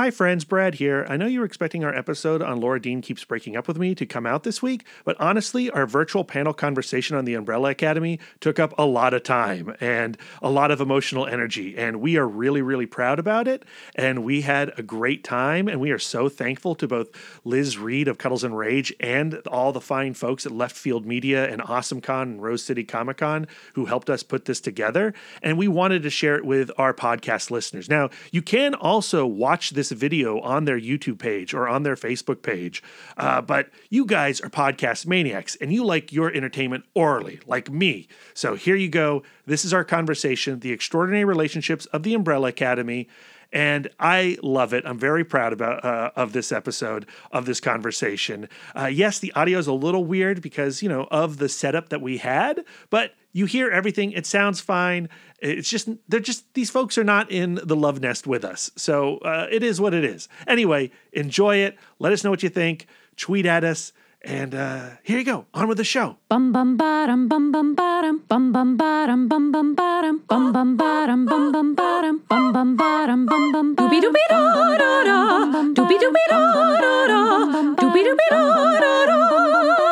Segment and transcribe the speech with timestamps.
[0.00, 0.46] Hi, friends.
[0.46, 1.04] Brad here.
[1.10, 3.94] I know you were expecting our episode on Laura Dean Keeps Breaking Up With Me
[3.96, 8.18] to come out this week, but honestly, our virtual panel conversation on the Umbrella Academy
[8.40, 11.76] took up a lot of time and a lot of emotional energy.
[11.76, 13.66] And we are really, really proud about it.
[13.94, 15.68] And we had a great time.
[15.68, 17.10] And we are so thankful to both
[17.44, 21.46] Liz Reed of Cuddles and Rage and all the fine folks at Left Field Media
[21.46, 25.12] and AwesomeCon and Rose City Comic Con who helped us put this together.
[25.42, 27.90] And we wanted to share it with our podcast listeners.
[27.90, 32.42] Now, you can also watch this video on their YouTube page or on their Facebook
[32.42, 32.82] page.
[33.16, 38.08] Uh, but you guys are podcast maniacs and you like your entertainment orally, like me.
[38.34, 39.22] So here you go.
[39.46, 43.08] This is our conversation The Extraordinary Relationships of the Umbrella Academy.
[43.52, 44.84] And I love it.
[44.86, 48.48] I'm very proud about uh, of this episode of this conversation.
[48.76, 52.00] Uh, yes, the audio is a little weird because you know of the setup that
[52.00, 54.12] we had, but you hear everything.
[54.12, 55.08] It sounds fine.
[55.40, 59.18] It's just they're just these folks are not in the love nest with us, so
[59.18, 60.28] uh, it is what it is.
[60.46, 61.78] Anyway, enjoy it.
[61.98, 62.86] Let us know what you think.
[63.16, 63.92] Tweet at us.
[64.22, 65.46] And uh, here you go.
[65.54, 66.18] On with the show.
[66.28, 71.24] Bum bum bottom bum bum bottom bum bum bottom bum bum bottom bum bum bottom
[71.24, 76.26] bum bum bottom bum bum bottom bum bum doobie doobie da da da doobie doobie
[76.28, 77.22] da da da
[77.80, 78.40] doobie doobie da
[78.76, 79.89] da da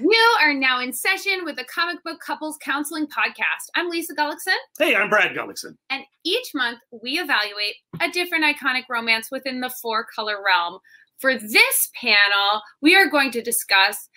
[0.00, 3.66] You are now in session with the Comic Book Couples Counseling Podcast.
[3.74, 5.76] I'm Lisa Gullickson, Hey, I'm Brad Gullickson.
[5.90, 10.78] and each month we evaluate a different iconic romance within the four color realm.
[11.18, 14.08] For this panel, we are going to discuss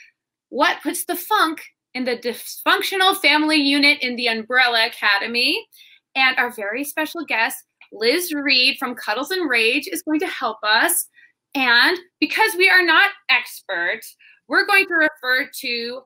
[0.50, 1.64] what puts the funk
[1.96, 5.68] in the dysfunctional family unit in the Umbrella Academy.
[6.16, 7.58] And our very special guest,
[7.92, 11.08] Liz Reed from Cuddles and Rage, is going to help us.
[11.56, 14.16] And because we are not experts,
[14.48, 16.02] we're going to refer to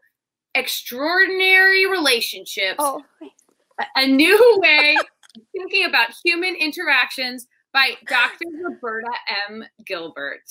[0.53, 3.03] extraordinary relationships, Oh,
[3.79, 5.05] a- a new way of
[5.55, 8.45] thinking about human interactions by Dr.
[8.63, 9.11] Roberta
[9.49, 9.63] M.
[9.85, 10.43] Gilbert.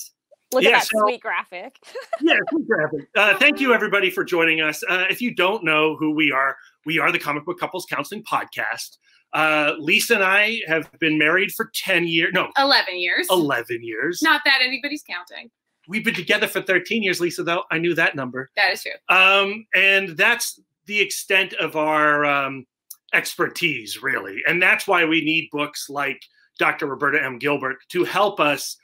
[0.53, 1.77] look Yeah, at that so- sweet graphic.
[2.21, 3.07] yeah, quick graphic.
[3.15, 4.83] Uh, thank you, everybody, for joining us.
[4.87, 8.23] Uh, if you don't know who we are, we are the Comic Book Couples Counseling
[8.23, 8.97] Podcast.
[9.35, 13.27] Uh, Lisa and I have been married for 10 years, no, 11 years.
[13.29, 14.21] 11 years.
[14.21, 15.51] Not that anybody's counting.
[15.89, 17.63] We've been together for 13 years, Lisa, though.
[17.69, 18.49] I knew that number.
[18.55, 19.15] That is true.
[19.15, 22.65] Um, and that's the extent of our um,
[23.13, 24.41] expertise, really.
[24.47, 26.21] And that's why we need books like
[26.57, 26.87] Dr.
[26.87, 27.37] Roberta M.
[27.37, 28.77] Gilbert to help us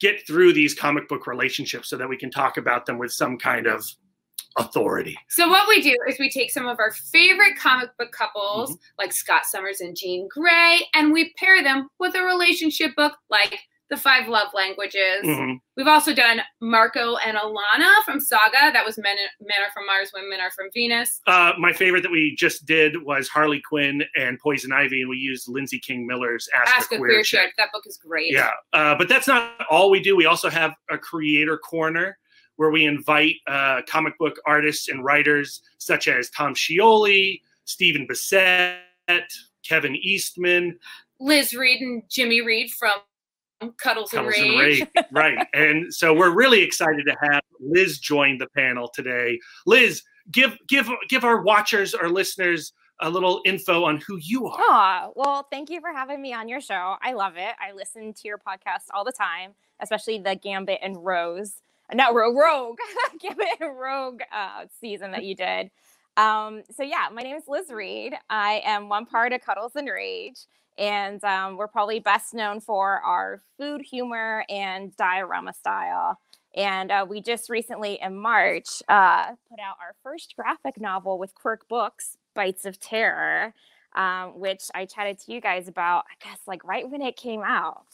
[0.00, 3.36] get through these comic book relationships so that we can talk about them with some
[3.36, 3.84] kind of
[4.58, 5.16] authority.
[5.28, 9.12] So what we do is we take some of our favorite comic book couples, like
[9.12, 13.58] Scott Summers and Jean Grey, and we pair them with a relationship book like
[13.90, 15.22] The Five Love Languages.
[15.24, 15.58] Mhm.
[15.76, 18.70] We've also done Marco and Alana from Saga.
[18.72, 21.20] That was Men, Men Are From Mars, Women Are From Venus.
[21.26, 25.16] Uh, my favorite that we just did was Harley Quinn and Poison Ivy, and we
[25.18, 27.52] used Lindsay King Miller's Ask, Ask a Queer Chick.
[27.58, 28.32] That book is great.
[28.32, 30.16] Yeah, uh, but that's not all we do.
[30.16, 32.18] We also have a creator corner
[32.62, 38.78] where we invite uh, comic book artists and writers such as Tom Scioli, Stephen Bissette,
[39.66, 40.78] Kevin Eastman,
[41.18, 42.92] Liz Reed and Jimmy Reed from
[43.78, 44.80] Cuddles, and Cuddles Rage.
[44.80, 45.06] and Rage.
[45.10, 45.46] right.
[45.54, 49.40] And so we're really excited to have Liz join the panel today.
[49.66, 54.56] Liz, give give give our watchers, our listeners, a little info on who you are.
[54.56, 56.94] Aw, well, thank you for having me on your show.
[57.02, 57.54] I love it.
[57.60, 61.56] I listen to your podcast all the time, especially the Gambit and Rose,
[61.94, 62.78] not Rogue, Rogue,
[63.20, 65.70] Gambit and Rogue uh, season that you did.
[66.16, 68.14] Um, so yeah, my name is Liz Reed.
[68.28, 70.40] I am one part of Cuddles and Rage,
[70.78, 76.18] and um, we're probably best known for our food humor and diorama style.
[76.54, 81.34] And uh, we just recently in March uh, put out our first graphic novel with
[81.34, 83.54] Quirk Books, Bites of Terror,
[83.94, 87.42] um, which I chatted to you guys about, I guess, like right when it came
[87.42, 87.84] out.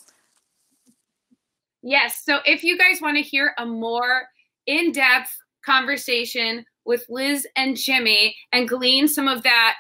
[1.83, 2.23] Yes.
[2.25, 4.23] So if you guys want to hear a more
[4.67, 9.77] in depth conversation with Liz and Jimmy and glean some of that,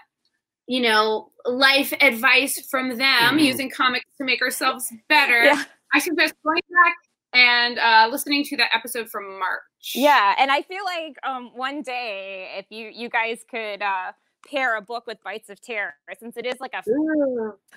[0.66, 3.44] you know, life advice from them Mhm.
[3.44, 5.64] using comics to make ourselves better, Yeah.
[5.94, 6.94] I suggest going back
[7.32, 9.92] and uh, listening to that episode from March.
[9.94, 14.12] Yeah, and I feel like um, one day if you you guys could uh,
[14.50, 16.82] pair a book with Bites of Terror since it is like a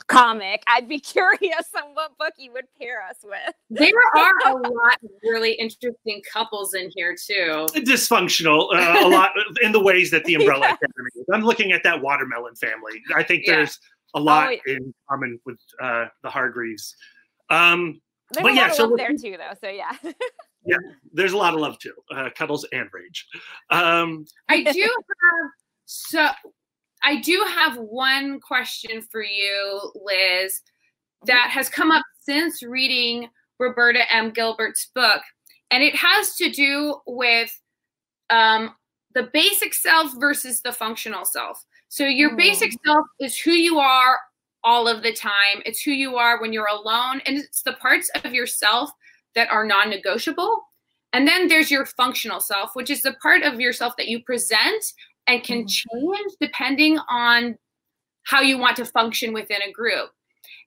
[0.07, 0.63] comic.
[0.67, 3.55] I'd be curious on what book you would pair us with.
[3.69, 7.67] There are a lot of really interesting couples in here too.
[7.73, 9.31] Dysfunctional, uh, a lot
[9.61, 10.73] in the ways that the Umbrella yeah.
[10.73, 11.25] Academy is.
[11.33, 13.01] I'm looking at that watermelon family.
[13.15, 13.55] I think yeah.
[13.55, 13.79] there's
[14.15, 16.95] a lot oh, in common with uh, the Hargreaves.
[17.49, 18.01] Um,
[18.31, 19.53] there's but yeah, so there too, though.
[19.59, 19.91] So yeah.
[20.65, 20.77] yeah,
[21.13, 21.93] there's a lot of love too.
[22.13, 23.27] Uh, cuddles and rage.
[23.69, 25.51] Um, I do have
[25.85, 26.29] so.
[27.03, 30.61] I do have one question for you, Liz,
[31.25, 33.27] that has come up since reading
[33.59, 34.31] Roberta M.
[34.31, 35.21] Gilbert's book,
[35.69, 37.51] and it has to do with
[38.29, 38.75] um,
[39.13, 41.63] the basic self versus the functional self.
[41.89, 42.37] So your mm.
[42.37, 44.17] basic self is who you are
[44.63, 45.61] all of the time.
[45.65, 48.91] It's who you are when you're alone, and it's the parts of yourself
[49.35, 50.61] that are non-negotiable.
[51.13, 54.83] And then there's your functional self, which is the part of yourself that you present
[55.27, 55.69] and can mm.
[55.69, 57.57] change depending on
[58.23, 60.09] how you want to function within a group.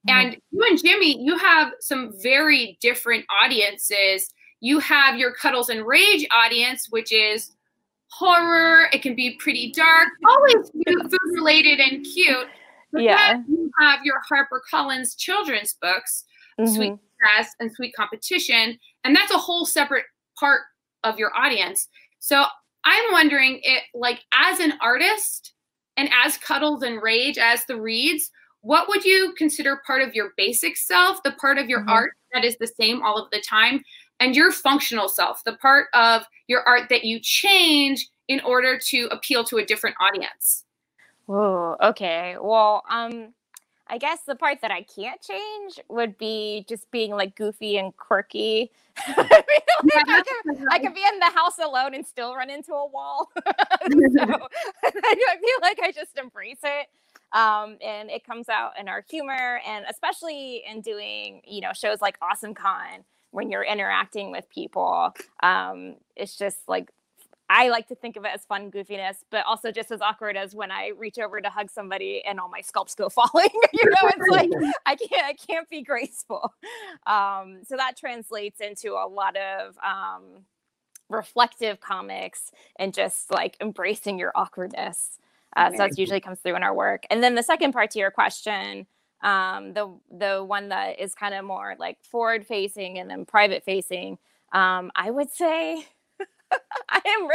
[0.08, 0.12] Mm.
[0.12, 4.32] And you and Jimmy, you have some very different audiences.
[4.60, 7.52] You have your Cuddles and Rage audience, which is
[8.10, 8.88] horror.
[8.92, 12.46] It can be pretty dark, always food related and cute.
[12.92, 13.40] But yeah.
[13.48, 16.24] you have your Harper Collins children's books,
[16.60, 16.72] mm-hmm.
[16.72, 20.04] Sweet Success and Sweet Competition, and that's a whole separate
[20.38, 20.62] part
[21.02, 21.88] of your audience.
[22.20, 22.44] So
[22.84, 25.52] I'm wondering it like as an artist
[25.96, 30.32] and as Cuddles and Rage, as the reads, what would you consider part of your
[30.36, 31.90] basic self, the part of your mm-hmm.
[31.90, 33.84] art that is the same all of the time?
[34.20, 39.08] and your functional self, the part of your art that you change in order to
[39.10, 40.64] appeal to a different audience.
[41.28, 42.37] Oh, okay.
[42.40, 43.34] Well, um,
[43.88, 47.94] I guess the part that I can't change would be just being like goofy and
[47.96, 48.70] quirky.
[49.06, 52.48] I, mean, like I, can, I can be in the house alone and still run
[52.48, 53.31] into a wall.
[53.36, 56.88] so I feel like I just embrace it.
[57.32, 62.00] Um, and it comes out in our humor and especially in doing, you know, shows
[62.00, 65.12] like Awesome Con when you're interacting with people.
[65.42, 66.90] Um, it's just like
[67.50, 70.55] I like to think of it as fun goofiness, but also just as awkward as
[70.55, 73.50] when I reach over to hug somebody and all my sculpts go falling.
[73.73, 74.50] you know, it's like
[74.87, 76.52] I can't I can't be graceful.
[77.06, 80.44] Um, so that translates into a lot of um,
[81.08, 85.19] reflective comics and just like embracing your awkwardness.
[85.56, 87.05] Uh, so that's usually comes through in our work.
[87.11, 88.87] And then the second part to your question,
[89.23, 93.64] um, the the one that is kind of more like forward facing and then private
[93.64, 94.19] facing.
[94.52, 95.87] Um, I would say
[96.90, 97.28] I am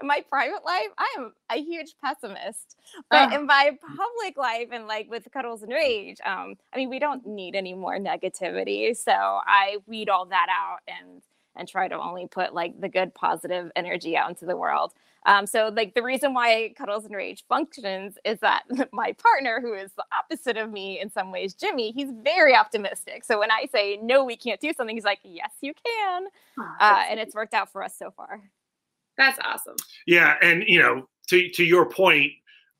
[0.00, 0.88] in my private life.
[0.98, 2.76] I am a huge pessimist,
[3.10, 3.36] but uh.
[3.36, 7.26] in my public life and like with cuddles and rage, um, I mean, we don't
[7.26, 8.96] need any more negativity.
[8.96, 11.22] So I weed all that out and
[11.54, 14.92] and try to only put like the good positive energy out into the world.
[15.24, 19.74] Um, so like the reason why Cuddles and Rage functions is that my partner, who
[19.74, 23.24] is the opposite of me in some ways, Jimmy, he's very optimistic.
[23.24, 26.24] So when I say no, we can't do something, he's like, yes, you can,
[26.58, 28.40] oh, uh, and it's worked out for us so far.
[29.22, 29.76] That's awesome.
[30.04, 32.32] Yeah, and you know, to to your point,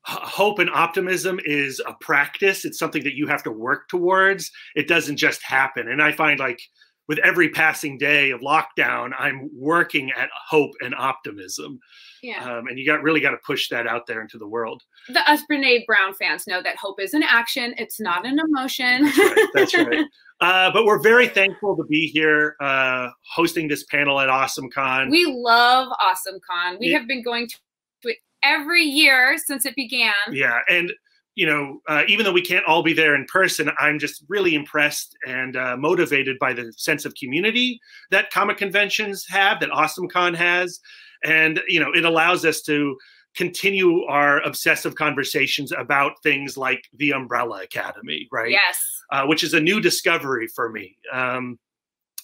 [0.03, 2.65] hope and optimism is a practice.
[2.65, 4.51] It's something that you have to work towards.
[4.75, 5.87] It doesn't just happen.
[5.87, 6.59] And I find like
[7.07, 11.79] with every passing day of lockdown, I'm working at hope and optimism.
[12.23, 12.43] Yeah.
[12.43, 14.81] Um, and you got really got to push that out there into the world.
[15.09, 17.75] The us Brene Brown fans know that hope is an action.
[17.77, 19.03] It's not an emotion.
[19.03, 19.47] That's right.
[19.53, 20.05] That's right.
[20.41, 25.09] Uh, but we're very thankful to be here uh, hosting this panel at Awesome Con.
[25.09, 26.77] We love Awesome Con.
[26.81, 26.97] We yeah.
[26.97, 30.11] have been going to it every year since it began.
[30.31, 30.59] Yeah.
[30.69, 30.91] And
[31.35, 34.53] you know, uh, even though we can't all be there in person, I'm just really
[34.53, 37.79] impressed and uh, motivated by the sense of community
[38.11, 40.79] that comic conventions have, that AwesomeCon has,
[41.23, 42.97] and you know, it allows us to
[43.35, 48.51] continue our obsessive conversations about things like the Umbrella Academy, right?
[48.51, 48.79] Yes,
[49.11, 50.97] uh, which is a new discovery for me.
[51.11, 51.57] Um,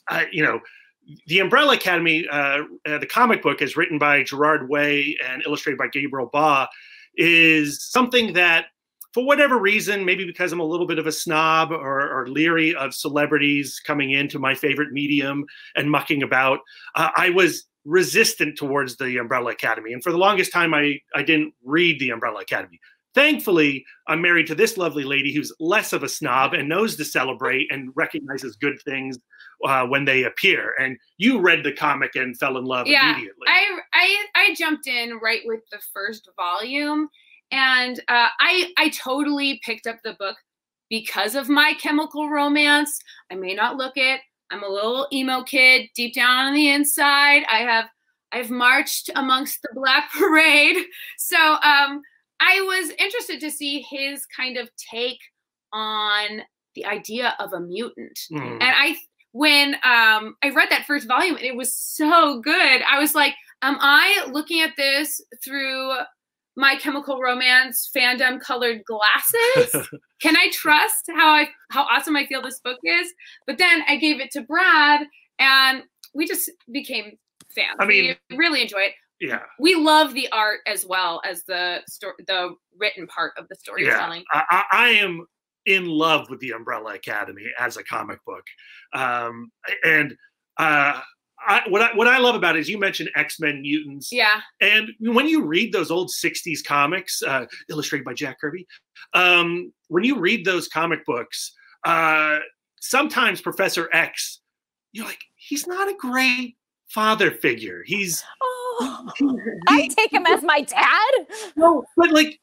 [0.07, 0.59] I, you know,
[1.27, 5.77] the Umbrella Academy, uh, uh, the comic book, is written by Gerard Way and illustrated
[5.77, 6.67] by Gabriel Ba,
[7.15, 8.65] is something that
[9.13, 12.75] for whatever reason, maybe because I'm a little bit of a snob or, or leery
[12.75, 16.59] of celebrities coming into my favorite medium and mucking about,
[16.95, 19.93] uh, I was resistant towards the Umbrella Academy.
[19.93, 22.79] And for the longest time, I, I didn't read the Umbrella Academy.
[23.15, 27.05] Thankfully, I'm married to this lovely lady who's less of a snob and knows to
[27.05, 29.17] celebrate and recognizes good things
[29.65, 30.75] uh, when they appear.
[30.79, 33.47] And you read the comic and fell in love yeah, immediately.
[33.47, 37.09] I, I I jumped in right with the first volume
[37.51, 40.37] and uh, I I totally picked up the book
[40.89, 42.99] because of my chemical romance.
[43.31, 44.21] I may not look it.
[44.51, 47.43] I'm a little emo kid deep down on the inside.
[47.51, 47.85] I have
[48.31, 50.77] I've marched amongst the black parade.
[51.17, 52.01] So um
[52.41, 55.19] I was interested to see his kind of take
[55.73, 56.41] on
[56.75, 58.17] the idea of a mutant.
[58.31, 58.57] Mm.
[58.61, 58.95] And I
[59.31, 62.81] when um I read that first volume and it was so good.
[62.89, 65.91] I was like, am I looking at this through
[66.55, 69.87] my chemical romance fandom colored glasses?
[70.21, 73.13] Can I trust how I how awesome I feel this book is?
[73.47, 75.07] But then I gave it to Brad
[75.39, 77.17] and we just became
[77.55, 77.77] fans.
[77.79, 78.93] I mean- we really enjoy it.
[79.21, 79.41] yeah.
[79.59, 83.59] We love the art as well as the story the written part of the Yeah.
[83.59, 84.23] storytelling.
[84.31, 85.25] I, I, I am
[85.65, 88.43] in love with the Umbrella Academy as a comic book.
[88.93, 89.51] Um,
[89.83, 90.15] and
[90.57, 90.99] uh,
[91.47, 94.41] I, what I what I love about it is you mentioned X Men mutants, Yeah.
[94.61, 98.67] and when you read those old '60s comics, uh, illustrated by Jack Kirby,
[99.13, 101.53] um, when you read those comic books,
[101.85, 102.39] uh,
[102.81, 104.41] sometimes Professor X,
[104.91, 107.83] you're like, he's not a great father figure.
[107.85, 108.23] He's
[108.81, 109.09] Oh,
[109.67, 111.11] I take him as my dad.
[111.55, 112.39] no, but like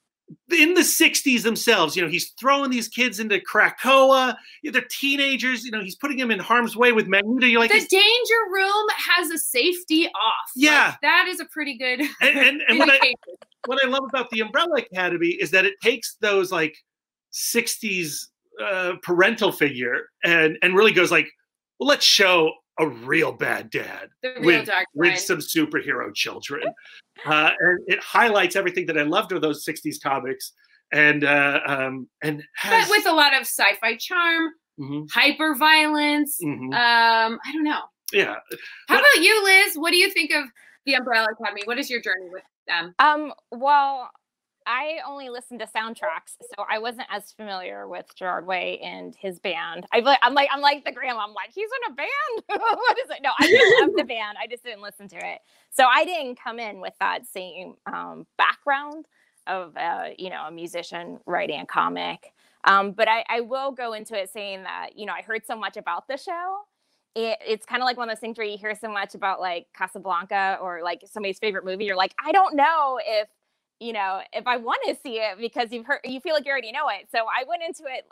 [0.51, 4.37] in the 60s themselves, you know, he's throwing these kids into Krakoa.
[4.65, 5.65] They're teenagers.
[5.65, 7.47] You know, he's putting them in harm's way with Magneto.
[7.47, 10.51] You're like, the danger room has a safety off.
[10.57, 10.95] Like, Yeah.
[11.03, 13.15] that is a pretty good and, and, and what I
[13.67, 16.77] what I love about the Umbrella Academy is that it takes those like
[17.33, 18.27] 60s
[18.65, 21.29] uh, parental figure and and really goes like,
[21.79, 26.63] well, let's show a real bad dad real with, with some superhero children.
[27.25, 30.53] Uh, and it highlights everything that I loved of those 60s comics
[30.93, 36.39] and uh, um, and has, but with a lot of sci-fi charm, Mhm, hyper violence.
[36.45, 36.67] mhm.
[36.75, 37.81] Um, I don't know.
[38.13, 38.35] yeah.
[38.87, 39.77] How But- about you, Liz?
[39.77, 40.45] What do you think of
[40.85, 41.63] the Umbrella Academy?
[41.65, 42.95] What is your journey with them?
[42.99, 44.11] Um, well,
[44.67, 49.39] I only listened to soundtracks, so I wasn't as familiar with Gerard Way and his
[49.39, 49.87] band.
[49.93, 51.21] I I'm like, I'm like the grandma.
[51.21, 52.61] I'm like, he's in a band.
[52.77, 53.19] what is it?
[53.23, 54.37] No, I didn't love the band.
[54.43, 55.39] I just didn't listen to it.
[55.71, 59.07] So I didn't come in with that same um, background
[59.47, 62.33] of, uh, you know, a musician writing a comic.
[62.65, 65.57] Um, but I, I will go into it saying that, you know, I heard so
[65.57, 66.63] much about the show
[67.17, 69.41] it, it's kind of like one of those things where you hear so much about
[69.41, 71.87] like Casablanca or like somebody's favorite movie.
[71.87, 73.27] You're like, I don't know if
[73.81, 76.53] you know if I want to see it because you've heard, you feel like you
[76.53, 77.09] already know it.
[77.11, 78.07] So I went into it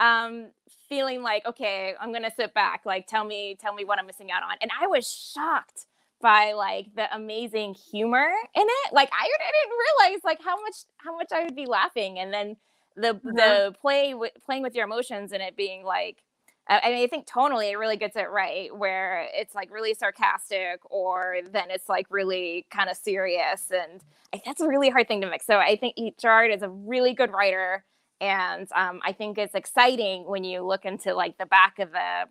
[0.00, 0.50] um, um,
[0.88, 2.82] feeling like, okay, I'm gonna sit back.
[2.84, 4.56] Like, tell me, tell me what I'm missing out on.
[4.60, 5.86] And I was shocked
[6.20, 8.92] by like the amazing humor in it.
[8.92, 12.32] Like, I, I didn't realize like how much how much I would be laughing, and
[12.32, 12.56] then
[12.96, 16.22] the the play with playing with your emotions and it being like
[16.68, 19.94] I I mean, I think tonally it really gets it right, where it's like really
[19.94, 25.08] sarcastic, or then it's like really kind of serious, and I, that's a really hard
[25.08, 25.46] thing to mix.
[25.46, 27.84] So I think Gerard is a really good writer,
[28.20, 32.24] and um, I think it's exciting when you look into like the back of the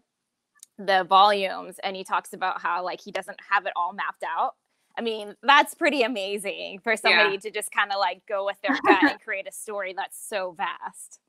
[0.77, 4.56] the volumes, and he talks about how like he doesn't have it all mapped out.
[4.98, 8.77] I mean, that's pretty amazing for somebody to just kind of like go with their
[8.86, 11.20] gut and create a story that's so vast.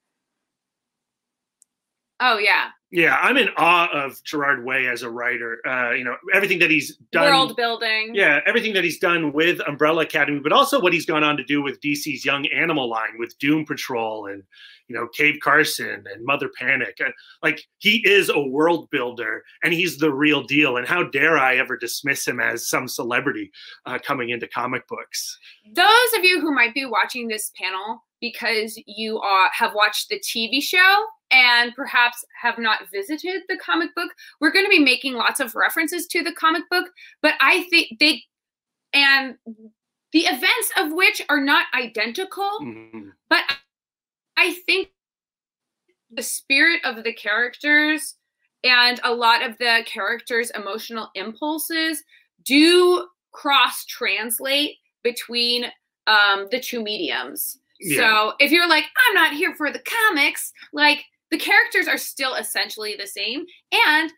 [2.19, 5.59] Oh yeah, Yeah, I'm in awe of Gerard Way as a writer.
[5.67, 7.25] Uh, you know, everything that he's done.
[7.31, 8.13] world building.
[8.15, 11.45] Yeah, everything that he's done with Umbrella Academy, but also what he's gone on to
[11.45, 14.43] do with DC's Young Animal line with Doom Patrol and
[14.89, 16.97] you know Cave Carson and Mother Panic.
[17.05, 17.11] Uh,
[17.43, 20.79] Like he is a world builder and he's the real deal.
[20.79, 23.51] And how dare I ever dismiss him as some celebrity
[23.85, 25.39] uh, coming into comic books?
[25.75, 30.21] Those of you who might be watching this panel because you are have watched the
[30.21, 35.15] TV show and perhaps have not visited the comic book, we're going to be making
[35.15, 36.87] lots of references to the comic book,
[37.23, 38.23] but I think they
[38.93, 39.37] and
[40.13, 43.13] the events of which are not identical, Mhm.
[43.29, 43.43] but
[44.37, 44.91] I think
[46.11, 48.17] the spirit of the characters
[48.65, 52.03] and a lot of the characters' emotional impulses
[52.45, 55.67] do cross translate between
[56.07, 57.59] um, the two mediums.
[57.81, 57.97] Yeah.
[57.97, 62.35] So if you're like, I'm not here for the comics, like the characters are still
[62.35, 63.45] essentially the same.
[63.73, 64.13] And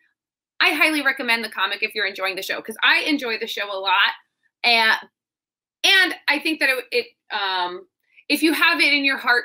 [0.60, 3.64] I highly recommend the comic if you're enjoying the show because I enjoy the show
[3.70, 4.12] a lot.
[4.64, 4.96] And
[5.84, 7.86] and I think that it, it um
[8.28, 9.44] if you have it in your heart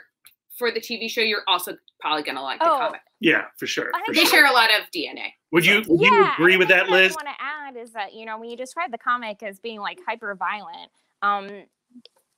[0.57, 3.01] for the TV show, you're also probably gonna like the Oh, comic.
[3.19, 3.91] Yeah, for sure.
[4.05, 4.29] For They sure.
[4.29, 5.31] share a lot of DNA.
[5.51, 7.11] Would you would you agree with that, Liz?
[7.11, 9.79] I want to add is that you know when you describe the comic as being
[9.79, 10.91] like hyper violent,
[11.21, 11.65] um,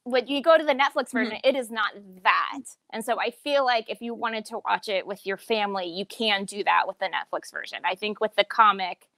[0.06, 1.32] when you go to the Netflix Mm-hmm.
[1.32, 1.94] version, it is not
[2.24, 2.60] that.
[2.92, 6.06] And so I feel like if you wanted to watch it with your family, you
[6.08, 7.80] can do that with the Netflix version.
[7.86, 9.10] I think with the comic,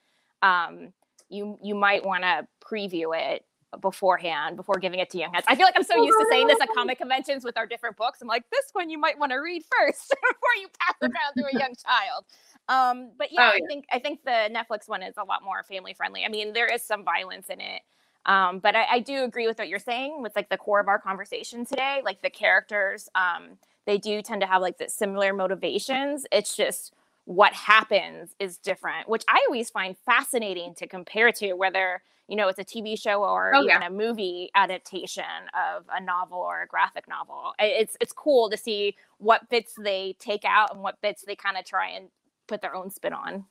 [0.43, 0.93] um,
[1.29, 3.45] you you might want to preview it
[3.81, 5.45] beforehand before giving it to young heads.
[5.49, 7.97] I feel like I'm so used to saying this at comic conventions with our different
[7.97, 8.21] books.
[8.21, 11.37] I'm like, this one you might want to read first before you pass it around
[11.37, 12.25] to a young child.
[12.69, 15.63] Um, but yeah, Oh, I think I think the Netflix one is a lot more
[15.63, 16.25] family friendly.
[16.25, 17.81] I mean, there is some violence in it,
[18.27, 20.87] Um, but I, I do agree with what you're saying with like the core of
[20.87, 22.01] our conversation today.
[22.03, 26.25] Like the characters, um, they do tend to have like the similar motivations.
[26.31, 26.93] It's just
[27.25, 32.49] what happens is different, which I always find fascinating to compare to whether you know
[32.49, 33.87] it's a TV show or Oh, even yeah.
[33.87, 37.53] a movie adaptation of a novel or a graphic novel.
[37.59, 41.55] It's it's cool to see what bits they take out and what bits they kind
[41.57, 42.09] of try and
[42.47, 43.45] put their own spin on.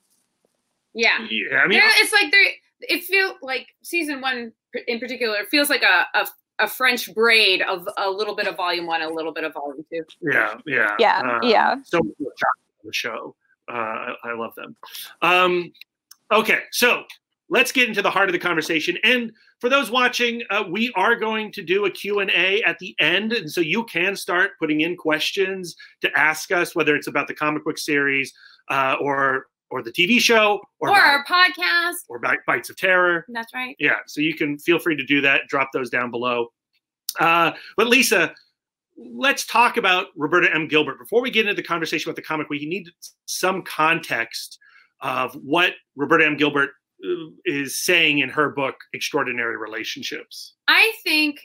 [0.93, 1.25] Yeah.
[1.29, 2.41] Yeah, I mean, There- it's like there.
[2.81, 4.51] It feel like season one
[4.87, 6.27] in particular feels like a, a
[6.59, 9.85] a French braid of a little bit of volume one, a little bit of volume
[9.91, 10.03] two.
[10.21, 11.75] yeah, yeah, Yeah, uh, yeah.
[11.83, 11.99] So
[12.83, 13.35] the show.
[13.69, 14.75] Uh, I, I love them.
[15.21, 15.73] Um,
[16.31, 17.03] okay, so
[17.49, 18.97] let's get into the heart of the conversation.
[19.03, 23.33] And for those watching, uh, we are going to do a Q&A at the end.
[23.33, 27.33] And so you can start putting in questions to ask us, whether it's about the
[27.33, 28.33] comic book series
[28.69, 31.95] uh, or or the TV show or, Or, about- our podcast.
[32.09, 33.25] or Bites of Terror.
[33.29, 33.75] That's right.
[33.79, 35.47] Yeah, so you can feel free to do that.
[35.47, 36.47] Drop those down below.
[37.19, 38.33] Uh, but Lisa,
[38.97, 40.67] let's talk about Roberta M.
[40.67, 40.99] Gilbert.
[40.99, 42.87] Before we get into the conversation about the comic, we need
[43.25, 44.57] some context
[45.01, 46.37] of what Roberta M.
[46.37, 46.71] Gilbert
[47.05, 47.09] uh,
[47.45, 50.53] is saying in her book, Extraordinary Relationships.
[50.67, 51.39] I think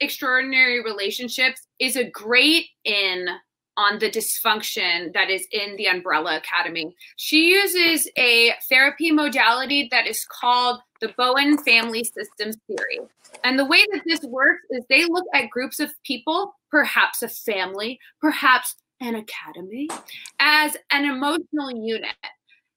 [0.00, 3.28] extraordinary relationships is a great in
[3.76, 6.94] on the dysfunction that is in the Umbrella Academy.
[7.16, 13.00] She uses a therapy modality that is called the Bowen Family Systems Theory.
[13.44, 17.28] And the way that this works is they look at groups of people, perhaps a
[17.28, 19.88] family, perhaps an academy,
[20.40, 22.14] as an emotional unit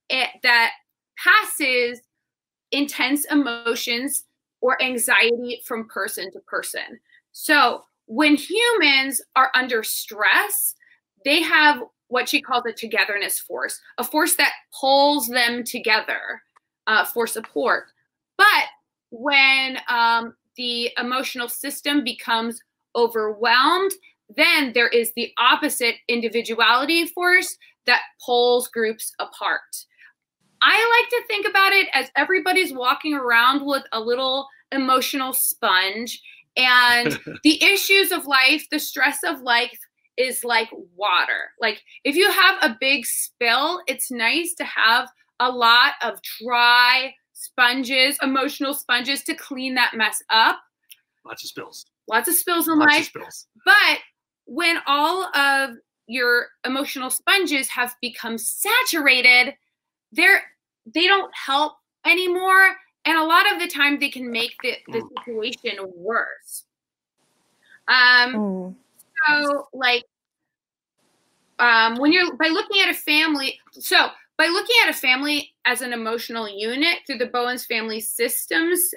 [0.09, 0.71] it, that
[1.17, 2.01] passes
[2.71, 4.25] intense emotions
[4.61, 6.99] or anxiety from person to person.
[7.31, 10.75] So when humans are under stress,
[11.25, 16.41] they have what she calls a togetherness force, a force that pulls them together
[16.87, 17.85] uh, for support.
[18.37, 18.65] But
[19.11, 22.61] when um, the emotional system becomes
[22.95, 23.91] overwhelmed,
[24.35, 29.85] then there is the opposite individuality force that pulls groups apart.
[30.61, 36.21] I like to think about it as everybody's walking around with a little emotional sponge,
[36.57, 39.79] and the issues of life, the stress of life
[40.19, 41.51] is like water.
[41.59, 47.15] Like if you have a big spill, it's nice to have a lot of dry
[47.33, 50.59] sponges, emotional sponges to clean that mess up.
[51.25, 51.85] Lots of spills.
[52.07, 53.05] Lots of spills in Lots of life.
[53.05, 53.47] spills.
[53.65, 53.99] But
[54.45, 55.75] when all of
[56.07, 59.55] your emotional sponges have become saturated,
[60.11, 60.43] they're
[60.93, 61.73] they don't help
[62.05, 62.75] anymore.
[63.05, 66.65] And a lot of the time they can make the, the situation worse.
[67.87, 68.75] Um
[69.27, 70.03] so like
[71.59, 75.81] um when you're by looking at a family so by looking at a family as
[75.81, 78.91] an emotional unit through the Bowen's family systems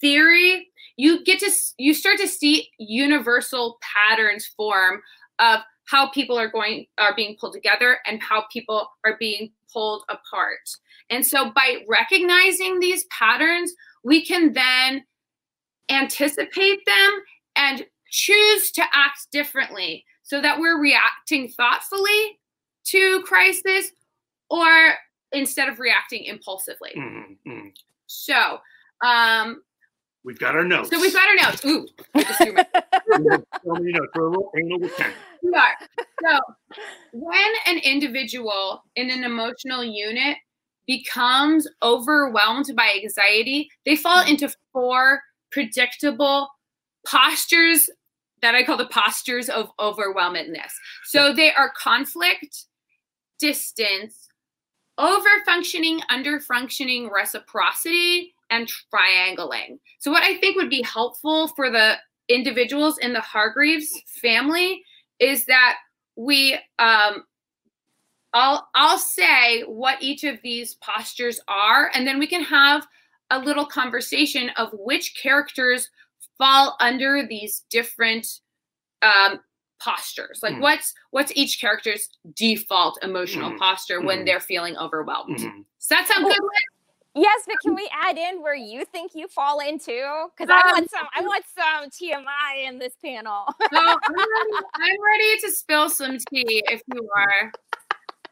[0.00, 5.00] theory you get to you start to see universal patterns form
[5.38, 10.04] of how people are going are being pulled together and how people are being pulled
[10.08, 10.68] apart.
[11.10, 13.72] And so by recognizing these patterns
[14.04, 15.04] we can then
[15.90, 17.22] anticipate them
[17.56, 22.38] and choose to act differently so that we're reacting thoughtfully
[22.84, 23.90] to crisis
[24.50, 24.94] or
[25.32, 26.92] instead of reacting impulsively.
[26.96, 27.72] Mhm, mhm.
[28.06, 28.60] So,
[29.02, 29.62] um,
[30.24, 30.90] We've got our notes.
[30.90, 31.64] so we've got our notes.
[31.64, 32.66] Ooh, I just threw my-
[33.64, 34.12] so many notes.
[34.14, 35.12] We're a little anal with pen.
[35.42, 35.76] we are.
[36.22, 36.38] So,
[37.12, 40.36] when an individual in an emotional unit
[40.86, 46.48] becomes overwhelmed by anxiety, they fall into four predictable
[47.06, 47.88] postures
[48.42, 50.74] that I call the postures of overwhelmedness.
[51.06, 52.66] So they are conflict,
[53.38, 54.28] distance,
[54.98, 59.78] overfunctioning, underfunctioning, reciprocity, and triangling.
[59.98, 61.96] So, what I think would be helpful for the
[62.28, 64.82] individuals in the Hargreaves family
[65.18, 65.78] is that
[66.16, 67.24] we um,
[68.34, 72.86] I'll I'll say what each of these postures are, and then we can have
[73.30, 75.88] a little conversation of which characters
[76.42, 78.26] fall under these different
[79.02, 79.40] um,
[79.80, 80.40] postures.
[80.42, 80.60] Like Hmm.
[80.60, 83.58] what's what's each character's default emotional Hmm.
[83.58, 84.24] posture when Hmm.
[84.26, 85.38] they're feeling overwhelmed.
[85.38, 85.64] Mhm.
[85.78, 86.38] Does that sound good?
[86.40, 86.50] Liz?
[87.14, 89.92] Yes, but can we add in where you think you fall into?
[90.36, 93.44] Because I want some, I want some TMI in this panel.
[93.72, 97.52] So I'm ready, I'm ready to spill some tea if you are.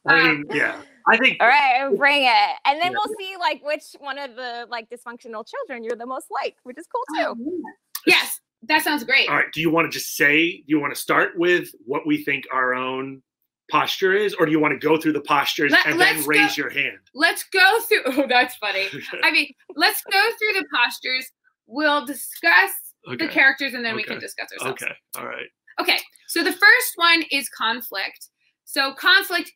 [0.09, 0.81] I mean, yeah.
[1.09, 2.99] I think All right, bring it, and then Yeah.
[3.05, 6.79] we'll see like which one of the like dysfunctional children you're the most like, which
[6.79, 7.65] is cool too.
[8.07, 9.29] Yes, that sounds great.
[9.29, 9.53] All right.
[9.53, 12.45] Do you want to just say, do you want to start with what we think
[12.53, 13.23] our own
[13.71, 16.57] posture is, or do you want to go through the postures Let- and then raise
[16.57, 16.99] go- your hand?
[17.15, 18.01] Let's go through.
[18.07, 18.89] Oh, that's funny.
[19.23, 21.31] I mean, let's go through the postures
[21.67, 22.73] we'll discuss
[23.09, 23.17] Okay.
[23.25, 24.83] the characters and then we can discuss ourselves.
[24.83, 24.93] Okay.
[25.17, 25.47] All right.
[25.81, 25.97] Okay,
[26.29, 28.29] so the first one is conflict.
[28.67, 29.53] So conflict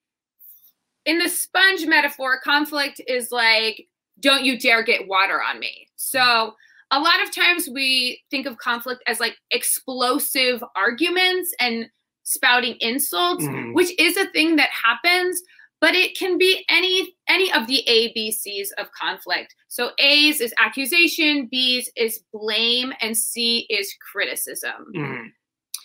[1.05, 3.87] in the sponge metaphor, conflict is like,
[4.21, 5.89] don't you dare get water on me.
[5.97, 6.55] So
[6.95, 11.87] a lot of times we think of conflict as like explosive arguments and
[12.23, 13.75] spouting insults, Mhm.
[13.75, 15.43] which is a thing that happens,
[15.81, 19.55] but it can be any any of the ABCs of conflict.
[19.69, 24.93] So A's is accusation, B's is blame, and C is criticism.
[24.95, 25.33] Mhm.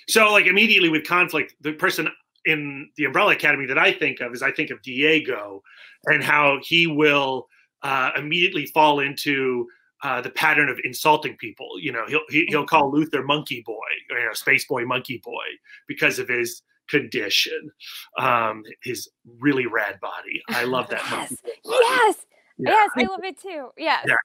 [0.07, 2.09] So, like immediately with conflict, the person
[2.45, 5.61] in the Umbrella Academy that I think of is I think of Diego
[6.05, 7.47] and how he will
[7.81, 9.65] uh, immediately fall into
[10.03, 11.67] uh, the pattern of insulting people.
[11.79, 13.75] You know, he'll he, he'll call Luther Monkey Boy,
[14.11, 15.45] or, you know, Space Boy, Monkey Boy,
[15.87, 17.71] because of his condition,
[18.17, 19.09] um, his
[19.39, 20.41] really rad body.
[20.49, 21.01] I love that.
[21.29, 21.35] Yes.
[21.65, 22.25] Yes.
[22.57, 22.71] Yeah.
[22.71, 22.89] Yes.
[22.97, 23.69] I love it too.
[23.77, 24.05] Yes.
[24.07, 24.15] Yeah.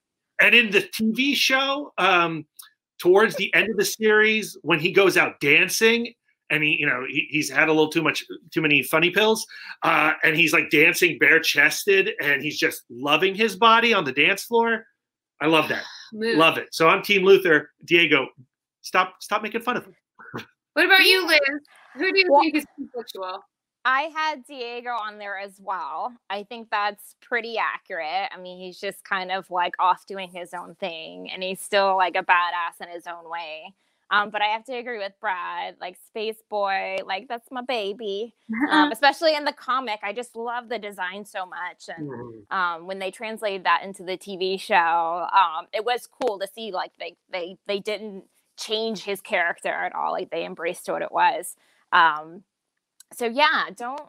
[0.41, 2.45] And in the TV show, um,
[2.99, 6.13] towards the end of the series, when he goes out dancing,
[6.49, 9.45] and he, you know, he, he's had a little too much, too many funny pills,
[9.83, 14.11] uh, and he's like dancing bare chested, and he's just loving his body on the
[14.11, 14.85] dance floor.
[15.45, 16.37] I love that, Move.
[16.37, 16.69] love it.
[16.73, 17.69] So I'm Team Luther.
[17.85, 18.27] Diego,
[18.81, 19.95] stop, stop making fun of him.
[20.73, 21.39] What about you, Liz?
[21.93, 23.39] Who do you Well- think is conflictual?
[23.87, 26.11] I had Diego on there as well.
[26.31, 28.31] I think that's pretty accurate.
[28.33, 31.95] I mean, he's just kind of like off doing his own thing and he's still
[31.95, 33.75] like a badass in his own way.
[34.11, 38.35] Um, but I have to agree with Brad, like Space Boy, like that's my baby.
[38.69, 41.89] Um, especially in the comic, I just love the design so much.
[41.89, 44.75] And um, when they translated that into the TV show,
[45.33, 48.25] um, it was cool to see like they they they didn't
[48.57, 50.11] change his character at all.
[50.11, 51.55] Like they embraced what it was.
[51.91, 52.43] Um,
[53.13, 54.01] so yeah, don't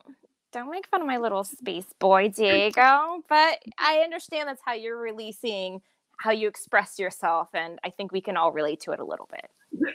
[0.52, 3.22] don't make fun of my little space boy, Diego.
[3.28, 5.80] But I understand that's how you're releasing
[6.18, 9.28] how you express yourself, and I think we can all relate to it a little
[9.30, 9.48] bit.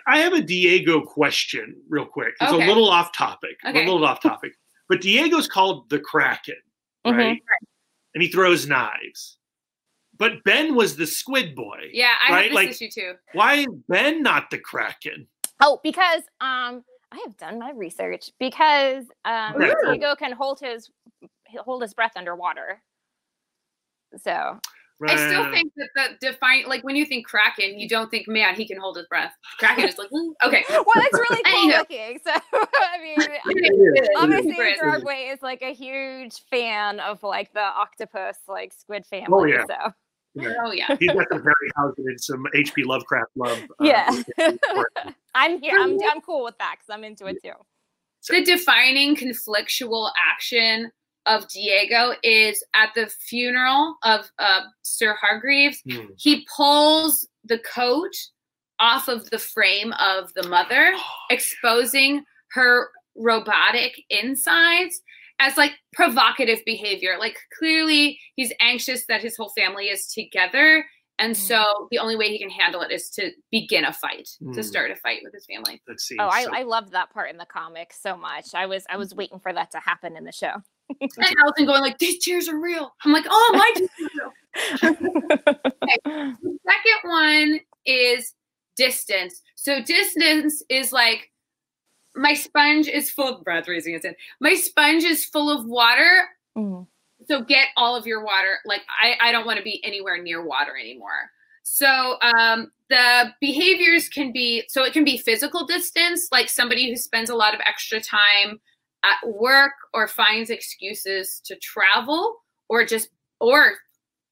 [0.07, 2.33] I have a Diego question, real quick.
[2.39, 2.63] It's Okay.
[2.63, 3.57] a little off topic.
[3.65, 3.83] Okay.
[3.83, 4.53] A little off topic.
[4.89, 6.61] But Diego's called the Kraken,
[7.07, 7.17] Mhm.
[7.17, 7.41] right?
[8.13, 9.37] And he throws knives.
[10.17, 11.89] But Ben was the Squid Boy.
[11.93, 13.13] Yeah, I Right, have this like- issue too.
[13.31, 15.27] Why is Ben not the Kraken?
[15.61, 19.73] Oh, because um, I have done my research because um, Okay.
[19.85, 20.91] Diego can hold his
[21.57, 22.83] hold his breath underwater.
[24.17, 24.59] So
[25.01, 25.17] Right.
[25.17, 28.53] I still think that the define like when you think Kraken, you don't think, man,
[28.53, 29.33] he can hold his breath.
[29.57, 30.63] Kraken is like, "Ooh." okay.
[30.69, 32.19] well, it's really cool looking.
[32.23, 34.79] So I mean, obviously Chris.
[34.79, 39.27] Broadway is like a huge fan of like the octopus like squid family.
[39.31, 39.63] Oh, yeah.
[39.65, 39.93] So
[40.39, 40.95] Oh yeah.
[40.99, 42.83] He's got some Harryhausen and some H.P.
[42.83, 43.59] Lovecraft love.
[43.59, 44.09] uh, yeah.
[45.35, 45.79] I'm here.
[45.79, 47.53] I'm I'm cool with that because I'm into it too.
[48.29, 50.91] the defining conflictual action
[51.25, 55.81] of Diego is at the funeral of uh, Sir Hargreaves.
[55.89, 56.05] Hmm.
[56.17, 58.11] He pulls the coat
[58.79, 60.93] off of the frame of the mother,
[61.29, 65.01] exposing her robotic insides
[65.39, 67.15] as like provocative behavior.
[67.19, 70.85] Like clearly he's anxious that his whole family is together.
[71.19, 71.37] And Mm.
[71.37, 74.63] so the only way he can handle it is to begin a fight, to Mm.
[74.63, 75.79] start a fight with his family.
[75.87, 76.17] Let's see.
[76.19, 78.55] Oh, I, So- I love that part in the comic so much.
[78.55, 80.53] I was I was waiting for that to happen in the show.
[80.99, 82.93] And Allison going like, these tears are real.
[83.05, 84.31] I'm like, oh, my tears are real.
[86.03, 88.33] The second one is
[88.75, 89.41] distance.
[89.55, 91.31] So distance is like
[92.15, 94.17] my sponge is full of breath raising its hand.
[94.39, 96.29] My sponge is full of water.
[96.57, 96.87] Mm.
[97.27, 98.57] So get all of your water.
[98.65, 101.29] Like I, I don't want to be anywhere near water anymore.
[101.63, 106.97] So um, the behaviors can be so it can be physical distance, like somebody who
[106.97, 108.59] spends a lot of extra time
[109.03, 112.37] at work or finds excuses to travel
[112.69, 113.09] or just
[113.39, 113.73] or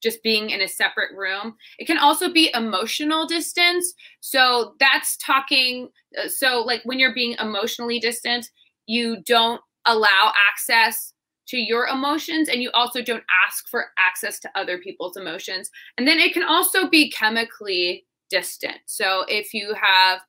[0.02, 1.56] just being in a separate room.
[1.78, 3.94] It can also be emotional distance.
[4.22, 5.90] So that's talking.
[6.18, 8.50] uh, So, like when you're being emotionally distant,
[8.86, 11.14] you don't allow access
[11.48, 15.70] to your emotions and you also don't ask for access to other people's emotions.
[15.98, 18.78] And then it can also be chemically distant.
[18.86, 20.22] So, if you have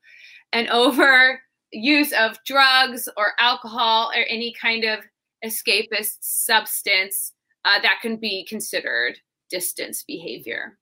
[0.52, 1.40] an over
[1.72, 5.00] use of drugs or alcohol or any kind of
[5.44, 7.32] escapist substance,
[7.64, 9.18] uh, that can be considered
[9.50, 10.78] distance behavior.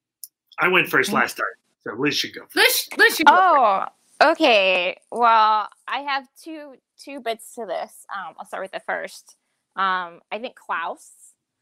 [0.59, 1.47] I went first last time,
[1.85, 2.43] so Liz should go.
[2.43, 2.57] First.
[2.57, 3.93] Let's let's you go first.
[4.21, 4.97] Oh, okay.
[5.11, 8.07] Well, I have two two bits to this.
[8.15, 9.37] Um, I'll start with the first.
[9.77, 11.13] Um, I think Klaus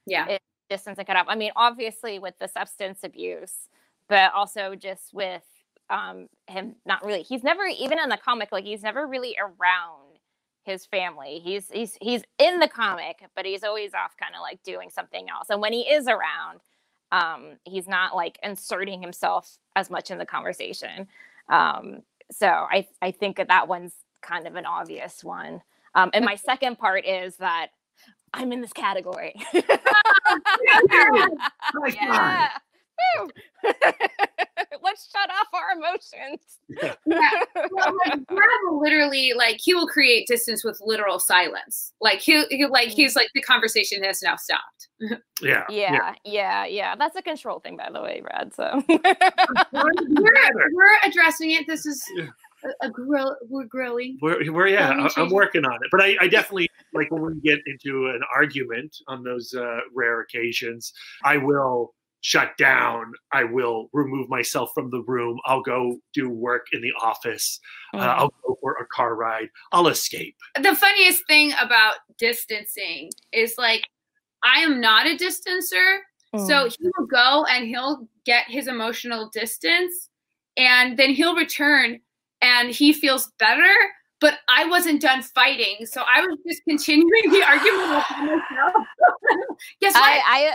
[0.06, 0.26] yeah.
[0.28, 1.26] it- distance and cut off.
[1.28, 3.68] I mean, obviously with the substance abuse,
[4.08, 5.44] but also just with
[5.90, 7.22] um him not really.
[7.22, 10.18] He's never even in the comic like he's never really around
[10.64, 11.40] his family.
[11.44, 15.28] He's he's he's in the comic, but he's always off kind of like doing something
[15.30, 15.48] else.
[15.50, 16.60] And when he is around,
[17.12, 21.08] Um, he's not like inserting himself as much in the conversation.
[21.50, 25.62] Um, so I I think that that one's kind of an obvious one.
[25.94, 27.68] Um, and my second part is that
[28.34, 29.34] I'm in this category.
[31.84, 32.48] Yeah.
[33.18, 33.28] Woo.
[34.82, 36.40] Let's shut off our emotions.
[36.68, 36.94] Yeah.
[37.72, 41.92] Well, like, Brad will literally like he will create distance with literal silence.
[42.00, 44.88] Like he, he like he's like the conversation has now stopped.
[45.42, 45.64] Yeah.
[45.68, 46.96] Yeah, yeah, yeah.
[46.96, 48.54] That's a control thing, by the way, Brad.
[48.54, 48.82] So
[49.72, 49.90] We're,
[50.72, 51.66] we're addressing it.
[51.66, 52.26] This is Yeah.
[52.82, 53.32] a, a grow.
[53.48, 54.16] We're growing.
[54.22, 55.88] We're, we're yeah, Let me I- I'm working on it.
[55.90, 60.20] But I, I definitely like when we get into an argument on those uh, rare
[60.22, 61.92] occasions, I will
[62.26, 63.12] shut down.
[63.32, 65.38] I will remove myself from the room.
[65.44, 67.60] I'll go do work in the office.
[67.94, 68.18] Uh, Mm.
[68.18, 69.48] I'll go for a car ride.
[69.70, 70.34] I'll escape.
[70.60, 73.84] The funniest thing about distancing is like
[74.42, 75.98] I am not a distancer.
[76.34, 76.48] Mm.
[76.48, 80.08] So he will go and he'll get his emotional distance
[80.56, 82.00] and then he'll return
[82.42, 83.72] and he feels better.
[84.18, 85.86] But I wasn't done fighting.
[85.86, 88.84] So I was just continuing the argument with myself.
[89.80, 90.02] Guess what?
[90.02, 90.54] I, I,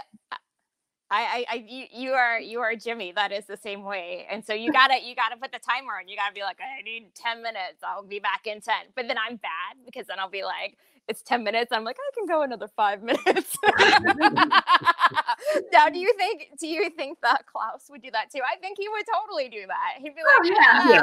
[1.14, 3.12] I, I, I, you, you are, you are Jimmy.
[3.12, 4.26] That is the same way.
[4.32, 6.08] And so you gotta, you gotta put the timer on.
[6.08, 7.84] You gotta be like, I need ten minutes.
[7.84, 8.86] I'll be back in ten.
[8.96, 10.78] But then I'm bad because then I'll be like,
[11.10, 11.74] it's ten minutes.
[11.74, 13.58] I'm like, I can go another five minutes.
[15.74, 18.40] now, do you think, do you think that Klaus would do that too?
[18.42, 19.96] I think he would totally do that.
[19.98, 20.52] He'd be Oh, like,
[20.90, 21.02] yeah.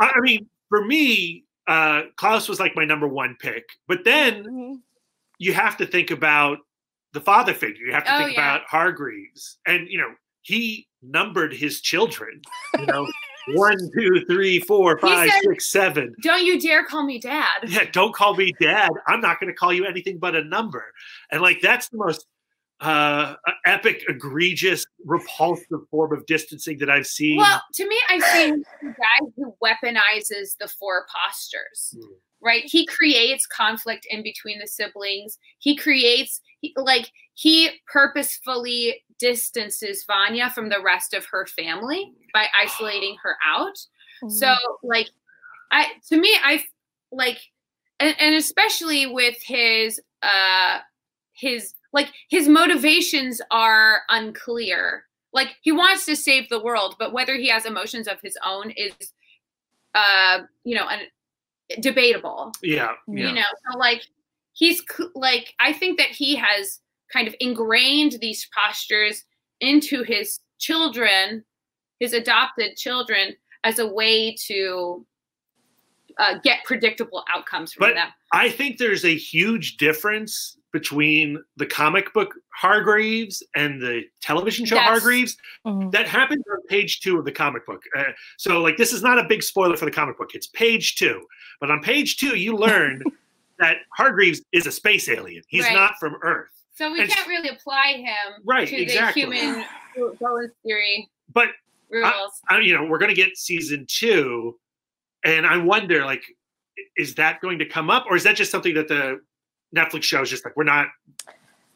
[0.00, 3.68] I, I mean, for me, uh, Klaus was like my number one pick.
[3.86, 4.80] But then Mhm.
[5.38, 6.58] you have to think about
[7.12, 7.84] the father figure.
[7.86, 8.56] You have to Oh, think yeah.
[8.56, 10.08] about Hargreaves, and you know
[10.42, 12.40] he numbered his children.
[12.78, 13.06] You know,
[13.54, 16.14] one, two, three, four, five, said- six, seven.
[16.22, 17.46] Don't you dare call me dad.
[17.68, 18.90] Yeah, don't call me dad.
[19.06, 20.84] I'm not going to call you anything but a number.
[21.30, 22.26] And like that's the most
[22.80, 27.36] uh epic, egregious, repulsive form of distancing that I've seen.
[27.36, 31.94] Well, to me, I've seen a guy who weaponizes the four postures.
[31.96, 32.02] Mm.
[32.44, 32.64] Right?
[32.64, 35.38] He creates conflict in between the siblings.
[35.60, 42.46] He creates he, like he purposefully distances Vanya from the rest of her family by
[42.60, 43.76] isolating her out.
[44.28, 45.08] So like
[45.72, 46.64] I to me I
[47.10, 47.38] like
[47.98, 50.78] and, and especially with his uh
[51.32, 55.04] his like his motivations are unclear.
[55.32, 58.70] Like he wants to save the world, but whether he has emotions of his own
[58.70, 59.12] is
[59.94, 62.52] uh you know un- debatable.
[62.62, 63.28] yeah, yeah.
[63.28, 64.02] You know, so like
[64.52, 64.82] he's
[65.14, 66.80] like I think that he has
[67.12, 69.24] kind of ingrained these postures
[69.60, 71.44] into his children,
[72.00, 75.06] his adopted children, as a way to
[76.18, 78.08] uh, get predictable outcomes from But- them.
[78.32, 84.76] I think there's a huge difference between the comic book Hargreaves and the television show
[84.76, 84.88] Yes.
[84.88, 85.36] Hargreaves.
[85.66, 85.92] Mhm.
[85.92, 87.82] That happens on page two of the comic book.
[87.94, 88.04] Uh,
[88.38, 90.34] so, like, this is not a big spoiler for the comic book.
[90.34, 91.26] It's page two.
[91.60, 93.02] But on page two, you learn
[93.62, 95.42] that Hargreaves is a space alien.
[95.48, 95.74] He's Right.
[95.74, 96.50] not from Earth.
[96.74, 99.24] So we and- can't really apply him Right, to exactly.
[99.24, 99.64] the human
[100.20, 101.50] Bowen's theory But
[101.90, 102.40] rules.
[102.48, 104.58] I, you know, we're going to get season two,
[105.24, 106.24] and I wonder, like,
[106.96, 109.20] is that going to come up, or is that just something that the
[109.76, 110.88] Netflix show is just like we're not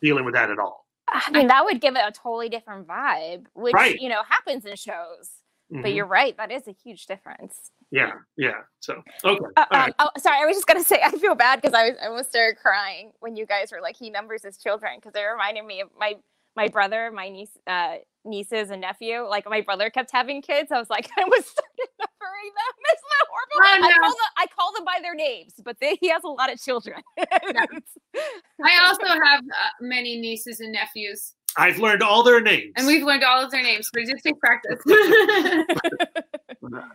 [0.03, 0.87] dealing with that at all?
[1.09, 4.01] I mean, that would give it a totally different vibe, which Right.
[4.01, 5.31] you know happens in shows.
[5.70, 5.94] But Mhm.
[5.96, 7.70] you're right, that is a huge difference.
[7.90, 8.61] Yeah, yeah.
[8.81, 11.61] So okay, Uh, all um, oh, sorry, I was just gonna say I feel bad
[11.61, 14.59] because I was I almost started crying when you guys were like he numbers his
[14.59, 16.14] children because it reminded me of my
[16.57, 19.20] my brother, my niece, uh, nieces and nephew.
[19.29, 20.72] Like my brother kept having kids.
[20.72, 22.75] I was like I was started numbering them.
[22.92, 23.57] Isn't that horrible?
[23.57, 26.29] Oh, I call them I call them by their names, but they, he has a
[26.29, 27.03] lot of children.
[27.18, 33.03] I also have uh, many nieces and nephews, I've learned all their names, and we've
[33.03, 33.88] learned all of their names.
[33.92, 34.79] But just take practice.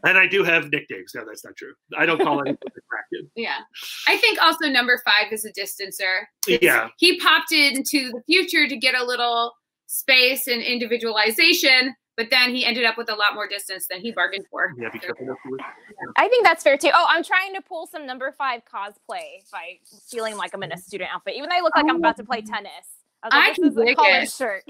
[0.06, 1.12] And I do have nicknames.
[1.16, 1.74] No, that's not true.
[1.98, 2.58] I don't call anything
[2.90, 3.32] Kraken.
[3.36, 3.60] yeah,
[4.08, 6.24] I think also number five is a distancer.
[6.48, 6.90] Yeah.
[6.98, 9.54] he popped into the future to get a little
[9.88, 14.12] space and individualization, but then he ended up with a lot more distance than he
[14.12, 14.74] bargained for.
[14.78, 15.26] Yeah, be careful.
[15.26, 15.64] not to-
[16.18, 16.90] I think that's fair too.
[16.94, 19.78] Oh, I'm trying to pull some number five cosplay by
[20.10, 22.24] feeling like I'm in a student outfit, even though I look like I'm about to
[22.24, 22.72] play tennis.
[23.24, 24.32] I was I like, can this is a dig collared it.
[24.32, 24.64] shirt.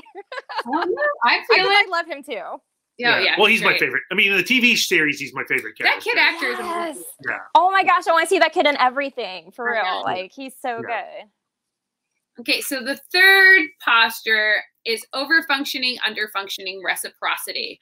[0.68, 1.88] Oh, no, I I, feel think it.
[1.88, 2.62] I love him too.
[2.98, 3.36] Yeah, yeah.
[3.38, 4.04] Well, he's my favorite.
[4.12, 5.84] I mean, in the TV series, he's my favorite character.
[5.86, 6.86] That kid actor is Yes.
[6.96, 7.04] amazing.
[7.30, 7.38] Yeah.
[7.56, 9.84] Oh my gosh, I want to see that kid in everything for real.
[9.84, 10.02] know.
[10.02, 11.04] Like he's so Yeah.
[12.38, 12.42] good.
[12.42, 17.82] Okay, so the third posture is overfunctioning, underfunctioning reciprocity.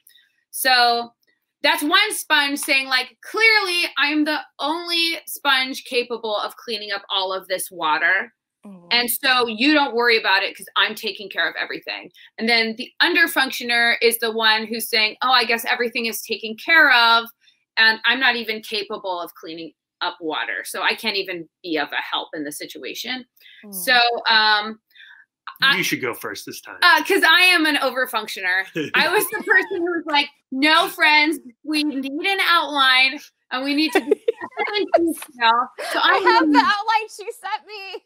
[0.50, 1.10] So
[1.62, 7.32] that's one sponge saying, like, clearly I'm the only sponge capable of cleaning up all
[7.32, 8.32] of this water.
[8.64, 8.88] Mhm.
[8.90, 12.10] And so you don't worry about it because I'm taking care of everything.
[12.38, 16.56] And then the underfunctioner is the one who's saying, Oh, I guess everything is taken
[16.56, 17.26] care of.
[17.76, 20.64] And I'm not even capable of cleaning up water.
[20.64, 23.24] So I can't even be of a help in the situation.
[23.64, 23.74] Mm.
[23.74, 23.94] So,
[24.28, 24.80] um,
[25.62, 26.78] I- you should go first this time.
[26.98, 28.64] because I am an overfunctioner.
[28.94, 33.20] I was the person who was like, no, friends, we need an outline
[33.50, 34.00] and we need to
[34.74, 35.68] be in detail.
[35.92, 38.04] So I I'm have the- the outline she sent me.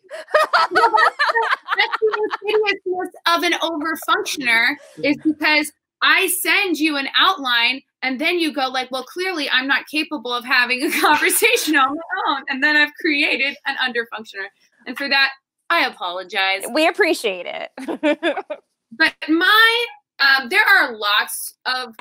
[1.76, 5.72] that's the of an overfunctioner is because
[6.02, 10.32] I send you an outline and then you go like, well, clearly I'm not capable
[10.32, 12.42] of having a conversation on my own.
[12.48, 14.46] And then I've created an underfunctioner.
[14.86, 15.30] And for that,
[15.70, 16.64] I apologize.
[16.74, 17.70] we appreciate it.
[18.96, 19.86] But my,
[20.20, 21.94] um, there are lots of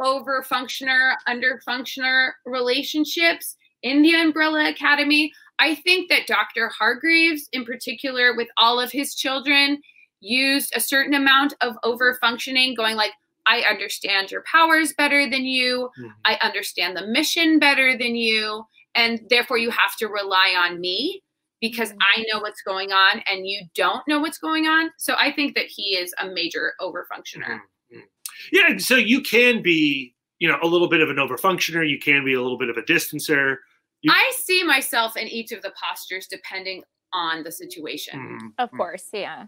[0.00, 5.32] overfunctioner, underfunctioner relationships in the Umbrella Academy.
[5.58, 6.68] I think that Dr.
[6.68, 9.80] Hargreaves, in particular, with all of his children,
[10.20, 13.12] used a certain amount of overfunctioning, going like,
[13.46, 15.90] I understand your powers better than you.
[15.98, 16.14] Mhm.
[16.24, 18.66] I understand the mission better than you.
[18.94, 21.22] And therefore, you have to rely on me
[21.60, 24.92] because I know what's going on and you don't know what's going on.
[24.98, 27.60] So I think that he is a major overfunctioner.
[27.92, 28.04] Mhm.
[28.52, 31.88] Yeah, so you can be, you know, a little bit of an overfunctioner.
[31.88, 33.58] You can be a little bit of a distancer.
[34.02, 36.82] You- I see myself in each of the postures depending
[37.12, 38.38] on the situation.
[38.40, 38.54] Mhm.
[38.58, 38.76] of Mhm.
[38.76, 39.46] course, yeah.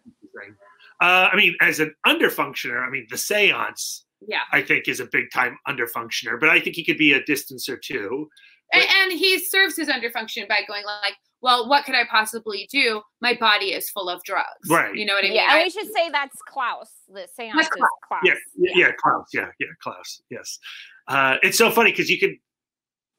[1.01, 4.43] Uh, I mean, as an underfunctioner, I mean, the seance, Yeah.
[4.53, 7.81] I think, is a big time underfunctioner, but I think he could be a distancer
[7.81, 8.29] too.
[8.73, 13.03] And, and he serves his underfunction by going like, well, what could I possibly do?
[13.21, 14.69] My body is full of drugs.
[14.71, 14.95] Right.
[14.95, 15.37] You know what I mean?
[15.37, 16.91] Yeah, and I- we should say that's Klaus.
[17.09, 17.91] The seance is Klaus.
[18.07, 18.21] Klaus.
[18.25, 19.29] Yeah, yeah, yeah, Klaus.
[19.33, 20.23] Yeah, yeah, Klaus.
[20.31, 20.59] Yes.
[21.09, 22.37] Uh, it's so funny because you could,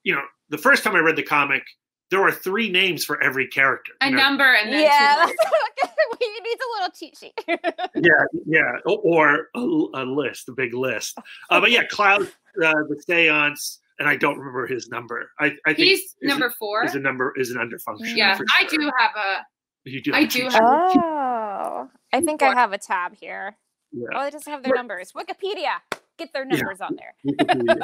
[0.04, 1.64] you know, the first time I read the comic,
[2.12, 3.92] there were three names for every character.
[4.02, 4.18] a know?
[4.18, 5.34] number and then Yeah, two
[5.82, 7.34] that's we need a little cheat sheet.
[7.96, 8.12] yeah,
[8.46, 11.18] yeah, or a, a list, a big list.
[11.50, 12.22] Uh, but yeah, Klaus,
[12.64, 15.32] uh, the seance, and I don't remember his number.
[15.40, 16.84] I, I think He's is number a- four.
[16.86, 18.16] is a number is an underfunction.
[18.16, 19.46] Yeah, for I do have a.
[19.86, 20.14] You do.
[20.14, 21.02] I have a do have- sheet.
[21.04, 23.56] Oh, I think I have a tab here.
[23.92, 24.08] Yeah.
[24.16, 25.12] Oh, it doesn't have their numbers.
[25.14, 25.76] Wikipedia,
[26.18, 26.58] get their Yeah.
[26.58, 27.16] numbers on there.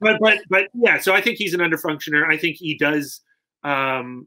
[0.00, 2.26] but but but yeah, so I think he's an underfunctioner.
[2.28, 3.20] I think he does
[3.64, 4.26] um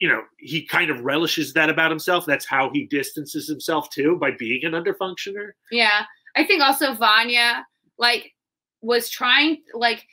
[0.00, 2.26] you know, he kind of relishes that about himself.
[2.26, 5.52] That's how he distances himself too by being an underfunctioner.
[5.70, 6.04] Yeah,
[6.36, 7.64] I think also Vanya
[7.98, 8.32] like
[8.82, 10.06] was trying like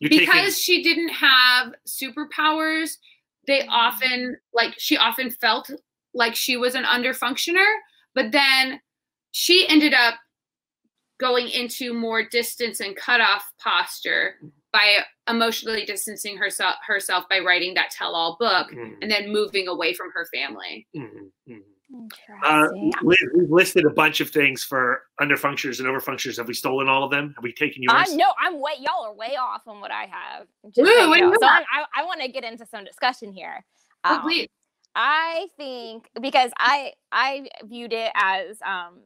[0.00, 2.96] You're because taking she didn't have superpowers.
[3.46, 5.70] They often like she often felt
[6.12, 7.70] like she was an underfunctioner,
[8.14, 8.80] but then
[9.30, 10.14] she ended up
[11.18, 14.34] going into more distance and cutoff posture
[14.72, 14.98] by
[15.28, 20.10] emotionally distancing herself herself by writing that tell-all book Mhm, and then moving away from
[20.12, 20.86] her family.
[20.94, 21.62] mhm, mhm.
[22.44, 22.66] Uh,
[23.02, 26.36] Liz, we've listed a bunch of things for underfunctioners and overfunctioners.
[26.36, 27.32] Have we stolen all of them?
[27.36, 28.16] Have we taken I yours?
[28.16, 30.48] no, I'm way y'all are way off on what I have.
[30.74, 31.32] Just Ooh, so you what know.
[31.40, 31.46] So?
[31.46, 33.64] I'm- I, I want to get into some discussion here.
[34.04, 34.48] Oh, Um, please.
[34.96, 38.98] I think because I I viewed it as um,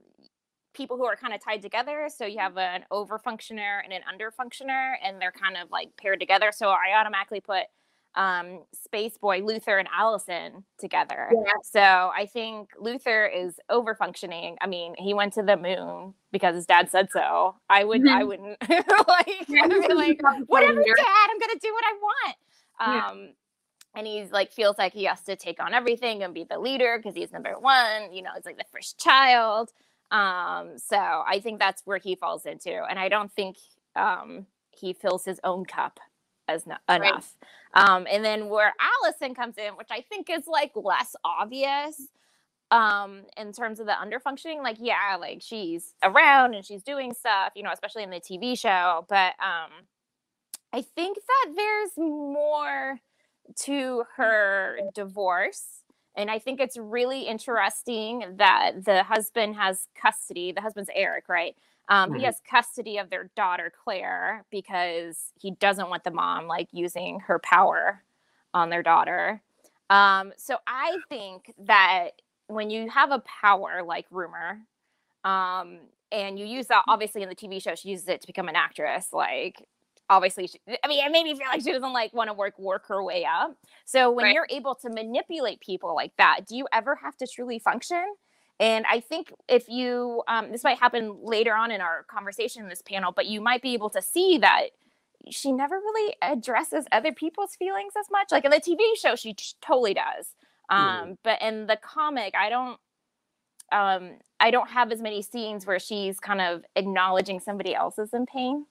[0.74, 2.08] people who are kind of tied together.
[2.14, 6.50] So you have an overfunctioner and an underfunctioner, and they're kind of like paired together.
[6.54, 7.64] So I automatically put
[8.16, 11.30] um, Space Boy Luther and Allison together.
[11.32, 11.52] Yeah.
[11.62, 14.56] So I think Luther is overfunctioning.
[14.60, 17.54] I mean, he went to the moon because his dad said so.
[17.68, 18.26] I would I Mhm.
[18.28, 18.56] wouldn't
[19.08, 21.28] like Yeah, I'd he's be like whatever, dad.
[21.30, 22.36] I'm gonna do what I want.
[22.80, 23.06] Yeah.
[23.10, 23.28] Um,
[23.94, 26.96] and he's like feels like he has to take on everything and be the leader
[26.96, 28.12] because he's number one.
[28.12, 29.70] You know, it's like the first child.
[30.10, 33.56] Um, so I think that's where he falls into, and I don't think
[33.96, 36.00] um, he fills his own cup
[36.48, 37.36] as no- enough.
[37.74, 42.08] Um, and then where Allison comes in, which I think is like less obvious
[42.70, 47.52] um in terms of the underfunctioning like yeah like she's around and she's doing stuff
[47.56, 49.70] you know especially in the tv show but um
[50.72, 53.00] i think that there's more
[53.56, 55.82] to her divorce
[56.20, 61.56] and i think it's really interesting that the husband has custody the husband's eric right?
[61.88, 66.68] Um, he has custody of their daughter claire because he doesn't want the mom like
[66.70, 68.04] using her power
[68.54, 69.42] on their daughter.
[69.88, 72.10] Um, so i think that
[72.46, 74.60] when you have a power like rumor
[75.24, 75.78] um
[76.12, 78.56] and you use that obviously in the tv show she uses it to become an
[78.56, 79.66] actress like
[80.10, 82.58] obviously she, i mean it made me feel like she doesn't like want to work
[82.60, 83.56] work her way up.
[83.86, 84.34] So when Right.
[84.34, 88.04] you're able to manipulate people like that do you ever have to truly function?
[88.60, 92.70] And i think if you um, this might happen later on in our conversation in
[92.70, 94.68] this panel but you might be able to see that
[95.30, 98.28] she never really addresses other people's feelings as much.
[98.32, 100.34] Like in the tv show she totally does.
[100.70, 102.78] Um, but in the comic, I don't
[103.72, 108.14] um I don't have as many scenes where she's kind of acknowledging somebody else is
[108.14, 108.66] in pain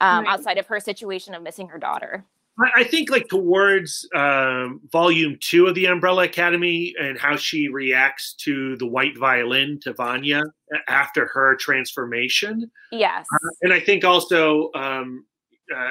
[0.00, 0.32] um, Right.
[0.32, 2.24] outside of her situation of missing her daughter.
[2.58, 7.68] I, I think like towards um, volume two of the Umbrella Academy and how she
[7.68, 10.42] reacts to the white violin to Vanya
[10.88, 13.26] after her transformation, Yes.
[13.62, 15.24] and I think also um,
[15.74, 15.88] uh,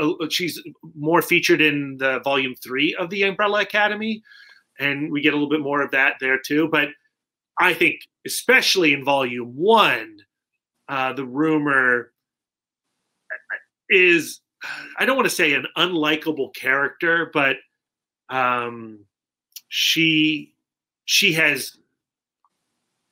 [0.00, 0.62] uh, uh, she's
[0.94, 4.22] more featured in the volume three of the Umbrella Academy,
[4.78, 6.68] and we get a little bit more of that there too.
[6.70, 6.90] But
[7.58, 10.18] I think, especially in volume one,
[10.88, 12.11] uh, the rumor
[13.92, 14.40] is
[14.98, 17.56] I don't want to say an unlikable character, but
[18.28, 19.00] um,
[19.68, 20.54] she
[21.04, 21.76] she has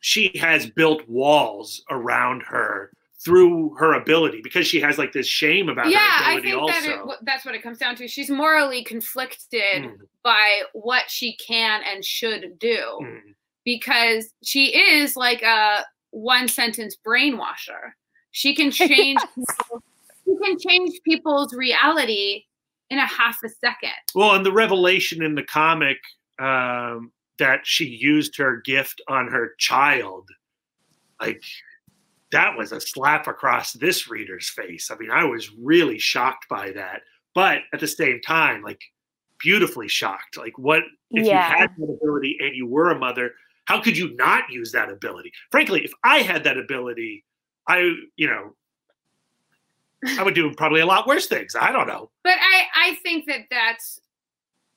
[0.01, 2.91] she has built walls around her
[3.23, 6.63] through her ability because she has like this shame about yeah, her I ability think
[6.63, 6.81] also.
[6.81, 8.09] that it, that's what it comes down to.
[8.09, 13.21] She's morally conflicted Mm, by what she can and should do mm.
[13.65, 17.93] because she is like a one sentence brainwasher.
[18.31, 19.83] She can change people,
[20.31, 22.45] she can change people's reality
[22.91, 23.93] in a half a second.
[24.15, 25.99] Well, and the revelation in the comic
[26.39, 30.29] um, that she used her gift on her child,
[31.21, 31.43] like
[32.33, 34.91] that was a slap across this reader's face.
[34.91, 37.03] I mean, I was really shocked by that,
[37.35, 38.81] but at the same time, like
[39.39, 40.37] beautifully shocked.
[40.37, 41.37] Like, what if Yeah.
[41.37, 43.35] you had that ability and you were a mother?
[43.67, 45.33] How could you not use that ability?
[45.51, 47.25] Frankly, if I had that ability,
[47.69, 48.57] I, you know,
[50.19, 51.55] I would do probably a lot worse things.
[51.59, 52.11] I don't know.
[52.25, 54.01] But I, I think that that's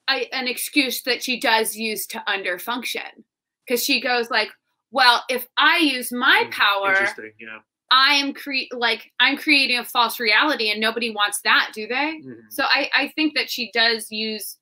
[0.10, 3.24] a, an excuse that she does use to underfunction
[3.66, 4.50] because she goes like,
[4.92, 7.08] well, if I use my Mm, power.
[7.40, 7.60] Yeah.
[7.92, 12.20] I am cre- like I'm creating a false reality, and nobody wants that, do they?
[12.26, 12.36] Mhm.
[12.50, 14.58] So I, I think that she does use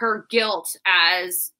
[0.00, 1.52] her guilt as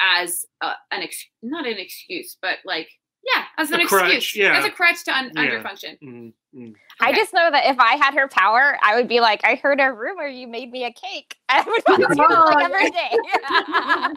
[0.00, 2.88] as a, an ex- not an excuse, but like
[3.34, 4.56] yeah, as an crutch, excuse, yeah.
[4.58, 5.42] as a crutch to un- Yeah.
[5.42, 5.98] underfunction.
[6.02, 6.74] Mm, mm.
[7.00, 7.18] I Okay.
[7.18, 9.92] just know that if I had her power, I would be like, I heard a
[9.92, 11.36] rumor you made me a cake.
[11.48, 13.16] I would want to do like every day.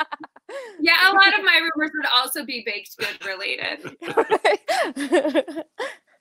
[0.80, 3.96] Yeah, a lot of my rumors would also be baked good related.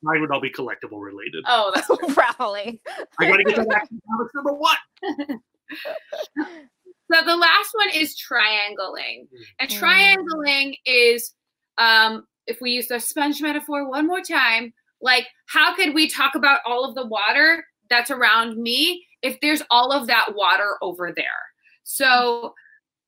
[0.02, 1.44] Mine would all be collectible related.
[1.46, 1.86] Oh, that's.
[2.14, 2.80] Probably.
[3.18, 4.76] I gotta get to Action Comics number one.
[7.12, 9.28] So the last one is triangling.
[9.60, 9.78] And Mm.
[9.78, 11.34] triangling is
[11.78, 14.72] um if we use the sponge metaphor one more time,
[15.03, 19.62] like how could we talk about all of the water that's around me if there's
[19.70, 21.24] all of that water over there?
[21.84, 22.55] So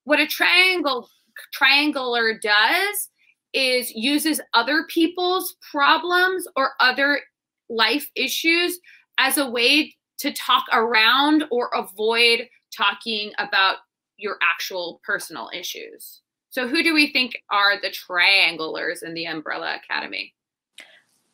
[0.03, 1.09] what a triangle
[1.53, 3.09] triangler does
[3.53, 7.21] is uses other people's problems or other
[7.69, 8.79] life issues
[9.17, 13.77] as a way to talk around or avoid talking about
[14.17, 16.21] your actual personal issues.
[16.49, 20.33] So who do we think are the trianglers in the Umbrella Academy?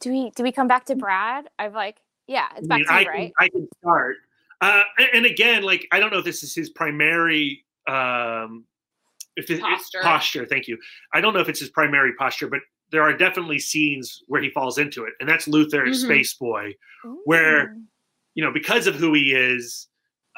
[0.01, 1.45] Do we do we come back to Brad?
[1.57, 1.97] I've like,
[2.27, 3.31] yeah, it's I back mean, to I you, can, right?
[3.39, 4.15] I can start.
[4.59, 8.65] Uh, and, and again, like I don't know if this is his primary um,
[9.37, 9.99] if it, Posture.
[9.99, 10.45] It, posture.
[10.45, 10.77] Thank you.
[11.13, 12.59] I don't know if it's his primary posture, but
[12.91, 15.95] there are definitely scenes where he falls into it, and that's Luther, Mhm.
[15.95, 16.73] Space Boy,
[17.25, 17.77] where-
[18.33, 19.87] you know, because of who he is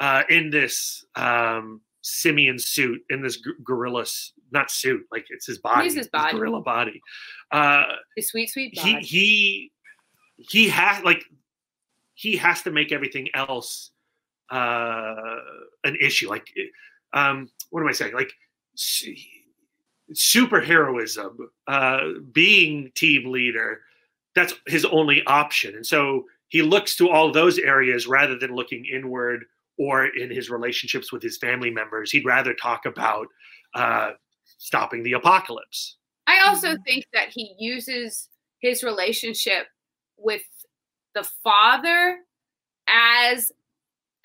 [0.00, 5.46] uh, in this um, simian suit, in this g- gorilla, s- not suit, like it's
[5.46, 6.38] his body, his body.
[6.38, 7.00] gorilla body.
[7.52, 7.84] Uh,
[8.16, 9.00] His sweet, sweet Body.
[9.02, 9.72] he he
[10.50, 11.22] he has like
[12.14, 13.90] he has to make everything else
[14.50, 15.36] uh
[15.84, 16.46] an issue like
[17.14, 18.30] um what am i saying like
[18.74, 19.14] su-
[20.12, 21.34] superheroism
[21.66, 22.00] uh
[22.32, 23.80] being team leader
[24.34, 28.84] that's his only option and so he looks to all those areas rather than looking
[28.84, 29.44] inward
[29.78, 33.26] or in his relationships with his family members he'd rather talk about
[33.74, 34.10] uh
[34.58, 35.96] stopping the apocalypse
[36.26, 36.84] I also Mhm.
[36.84, 38.30] think that he uses
[38.60, 39.68] his relationship
[40.16, 40.42] with
[41.14, 42.24] the father
[42.88, 43.52] as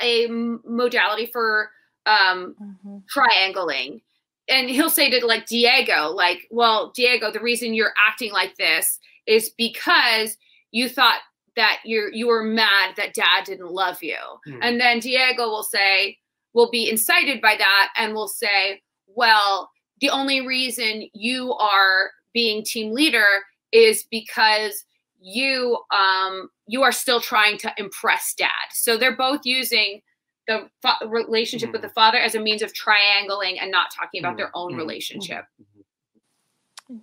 [0.02, 1.72] a modality for
[2.06, 3.04] um, Mhm.
[3.08, 4.02] triangling.
[4.48, 8.98] And he'll say to like Diego, like, well, Diego, the reason you're acting like this
[9.28, 10.38] is because
[10.72, 11.20] you thought
[11.56, 14.18] that you're you were mad that dad didn't love you.
[14.46, 14.60] Hmm.
[14.62, 16.18] And then Diego will say,
[16.54, 19.70] will be incited by that and will say, well,
[20.02, 23.26] the only reason you are being team leader
[23.72, 24.86] is because
[25.22, 28.50] you um you are still trying to impress dad.
[28.72, 30.02] So they're both using
[30.48, 31.88] the fa- relationship with Hmm.
[31.88, 34.38] the father as a means of triangling and not talking about Hmm.
[34.38, 34.78] their own Hmm.
[34.80, 35.46] relationship.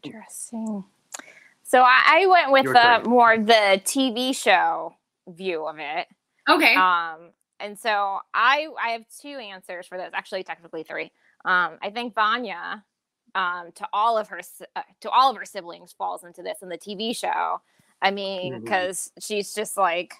[0.02, 0.84] Interesting.
[1.62, 3.02] So I, I went with Your the turn.
[3.04, 4.94] more the TV show
[5.28, 6.06] view of it.
[6.48, 6.74] Okay.
[6.74, 7.30] Um,
[7.60, 10.10] and so I I have two answers for this.
[10.14, 11.10] Actually, technically three.
[11.46, 12.84] Um, I think Vanya,
[13.34, 14.40] um, to all of her
[14.74, 17.60] uh, to all of her siblings, falls into this in the TV show.
[18.02, 20.14] I mean, because she's just like,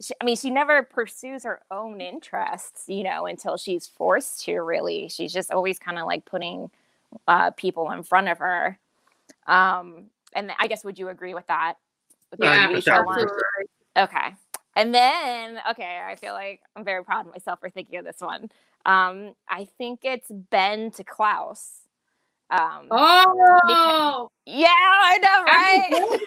[0.00, 4.60] she, I mean, she never pursues her own interests, you know, until she's forced to.
[4.60, 6.70] Really, she's just always kind of like putting
[7.28, 8.78] uh, people in front of her.
[9.46, 11.74] Um, and I guess would you agree with that?
[12.30, 13.26] With Yeah, TV show one?
[13.96, 14.34] Okay.
[14.74, 18.20] And then, okay, I feel like I'm very proud of myself for thinking of this
[18.20, 18.50] one.
[18.84, 21.82] Um, I think it's Ben to Klaus.
[22.50, 25.90] Um, Oh, yeah, I know, right?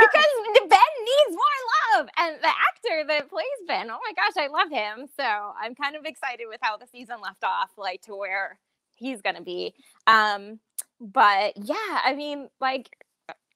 [0.00, 4.46] because Ben needs more love, and the actor that plays Ben, oh my gosh, I
[4.46, 5.06] love him.
[5.14, 8.58] So I'm kind of excited with how the season left off, like to where
[8.94, 9.74] he's gonna be.
[10.06, 10.60] Um,
[11.00, 12.88] but yeah, I mean, like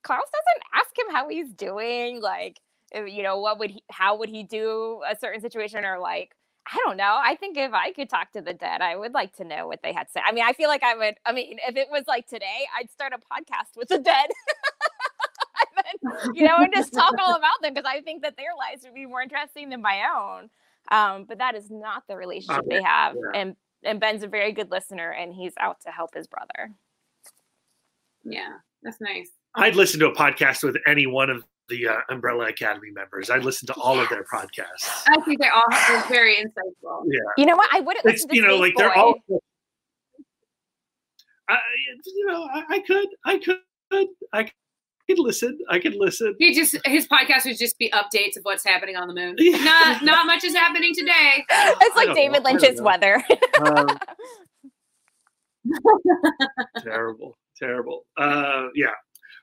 [0.03, 2.61] Klaus doesn't ask him how he's doing, like
[2.95, 6.33] uh, you know, what would he, how would he do a certain situation, or like.
[6.73, 7.19] I don't know.
[7.21, 9.83] I think if I could talk to the dead, I would like to know what
[9.83, 10.21] they had to say.
[10.25, 11.15] I mean, I feel like I would.
[11.27, 14.31] I mean, if it was like today, I'd start a podcast with the dead.
[15.77, 18.55] and then, you know, and just talk all about them because I think that their
[18.57, 20.51] lives would be more interesting than my own.
[20.93, 23.17] Um, but that is not the relationship they have.
[23.17, 23.41] yeah.
[23.41, 26.73] And and Ben's a very good listener, and he's out to help his brother.
[28.25, 29.31] yeah, that's nice.
[29.55, 33.31] I'd listen to a podcast with any one of the uh, Umbrella Academy members.
[33.31, 35.03] I'd listen to all of their podcasts.
[35.09, 37.05] I think they're all are very insightful.
[37.07, 37.71] Yeah, You know what?
[37.73, 39.15] I wouldn't it's to you know Space like they're all.
[41.49, 41.59] I,
[42.07, 43.59] you know, I, I could, I could,
[44.33, 44.51] I
[45.09, 45.59] could listen.
[45.69, 46.37] I could listen.
[46.39, 49.35] He just his podcast would just be updates of what's happening on the moon.
[49.39, 49.57] Yeah.
[49.65, 51.45] Not not much is happening today.
[51.51, 53.23] It's like David know, Lynch's weather.
[53.65, 53.89] Um,
[56.83, 58.07] terrible, terrible.
[58.17, 58.91] Uh, yeah.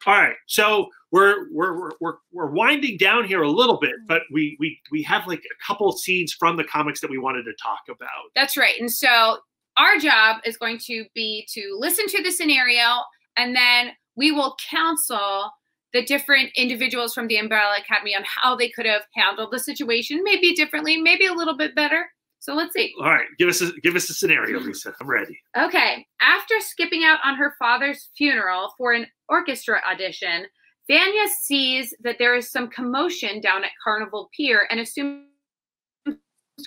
[0.05, 0.35] All right.
[0.47, 4.07] So we're we're we're we're winding down here a little bit, mm-hmm.
[4.07, 7.43] but we we we have like a couple scenes from the comics that we wanted
[7.43, 8.31] to talk about.
[8.35, 8.79] That's right.
[8.79, 9.37] And so
[9.77, 13.03] our job is going to be to listen to the scenario
[13.37, 15.51] and then we will counsel
[15.93, 20.21] the different individuals from the Umbrella Academy on how they could have handled the situation,
[20.23, 22.07] maybe differently, maybe a little bit better.
[22.39, 22.93] So let's see.
[22.99, 23.27] All right.
[23.37, 24.67] Give us a give us a scenario, mm-hmm.
[24.67, 24.93] Lisa.
[24.99, 25.39] I'm ready.
[25.57, 26.05] Okay.
[26.21, 30.45] After skipping out on her father's funeral for an orchestra audition,
[30.89, 35.25] Vanya sees that there is some commotion down at Carnival Pier and assumes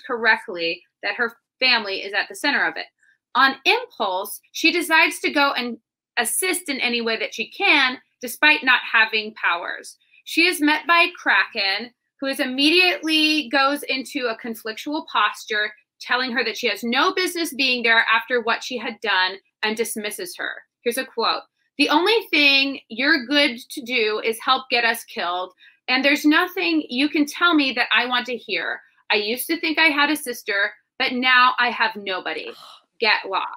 [0.05, 2.85] correctly that her family is at the center of it.
[3.33, 5.77] On impulse, she decides to go and
[6.17, 9.97] assist in any way that she can, despite not having powers.
[10.25, 16.43] She is met by Kraken, who is immediately goes into a conflictual posture, telling her
[16.43, 20.51] that she has no business being there after what she had done and dismisses her.
[20.83, 21.43] Here's a quote
[21.81, 25.51] The only thing you're good to do is help get us killed,
[25.87, 28.79] and there's nothing you can tell me that I want to hear.
[29.09, 32.51] I used to think I had a sister, but now I have nobody.
[32.99, 33.47] Get lost.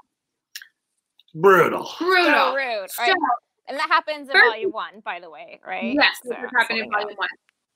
[1.34, 1.86] Brutal.
[1.98, 2.32] Brutal.
[2.32, 2.90] So rude.
[2.90, 3.14] So, Right.
[3.68, 5.92] And that happens in First- volume one, by the way, right?
[5.92, 6.98] Yes, So, this happened in so we know.
[7.02, 7.28] volume one.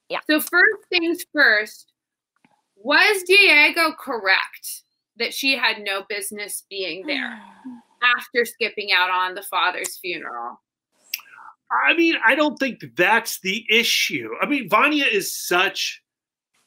[0.09, 0.21] Yeah.
[0.31, 1.93] So first things first,
[2.75, 4.85] was Diego correct
[5.19, 7.39] that she had no business being there
[8.03, 10.61] after skipping out on the father's funeral?
[11.71, 14.31] I mean, I don't think that's the issue.
[14.41, 16.03] I mean, Vanya is such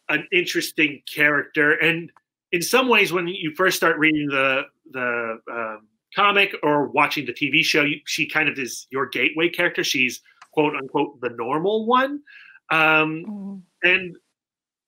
[0.09, 2.11] an interesting character, and
[2.51, 7.33] in some ways, when you first start reading the the um, comic or watching the
[7.33, 9.83] TV show, you, she kind of is your gateway character.
[9.83, 10.21] She's
[10.51, 12.21] quote unquote the normal one,
[12.69, 13.61] um, Mhm.
[13.83, 14.15] and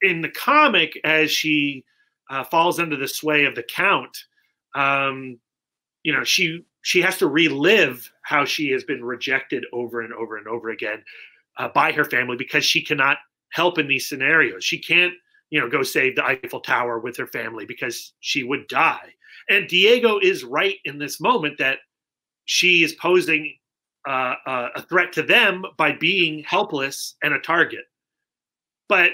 [0.02, 1.86] in the comic, as she
[2.30, 4.26] uh, falls under the sway of the Count,
[4.76, 5.40] um,
[6.04, 10.38] you know, she she has to relive how she has been rejected over and over
[10.38, 11.04] and over again
[11.58, 13.18] uh, by her family because she cannot
[13.52, 14.64] help in these scenarios.
[14.64, 15.14] She can't,
[15.50, 19.14] you know, go save the Eiffel Tower with her family because she would die.
[19.50, 21.80] And Diego is right in this moment that
[22.46, 23.56] she is posing
[24.08, 27.86] uh, uh, a threat to them by being helpless and a target.
[28.90, 29.12] But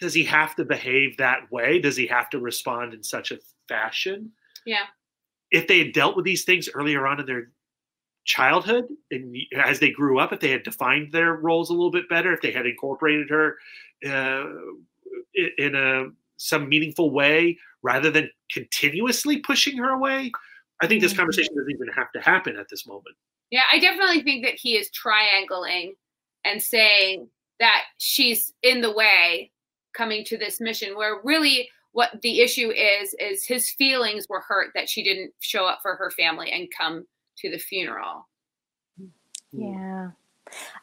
[0.00, 1.78] does he have to behave that way?
[1.78, 4.32] Does he have to respond in such a fashion?
[4.64, 4.86] Yeah.
[5.50, 7.50] If they had dealt with these things earlier on in their
[8.24, 12.08] childhood and as they grew up, if they had defined their roles a little bit
[12.08, 13.56] better, if they had incorporated her
[14.04, 14.46] uh,
[15.58, 20.32] in a some meaningful way rather than continuously pushing her away,
[20.80, 21.18] I think this Mhm.
[21.18, 23.16] conversation doesn't even have to happen at this moment.
[23.50, 25.94] Yeah, I definitely think that he is triangling
[26.44, 27.30] and saying
[27.60, 29.52] that she's in the way
[29.94, 34.70] coming to this mission where really what the issue is is his feelings were hurt
[34.74, 37.06] that she didn't show up for her family and come
[37.38, 38.28] to the funeral.
[39.00, 39.62] Hmm.
[39.62, 40.10] Yeah.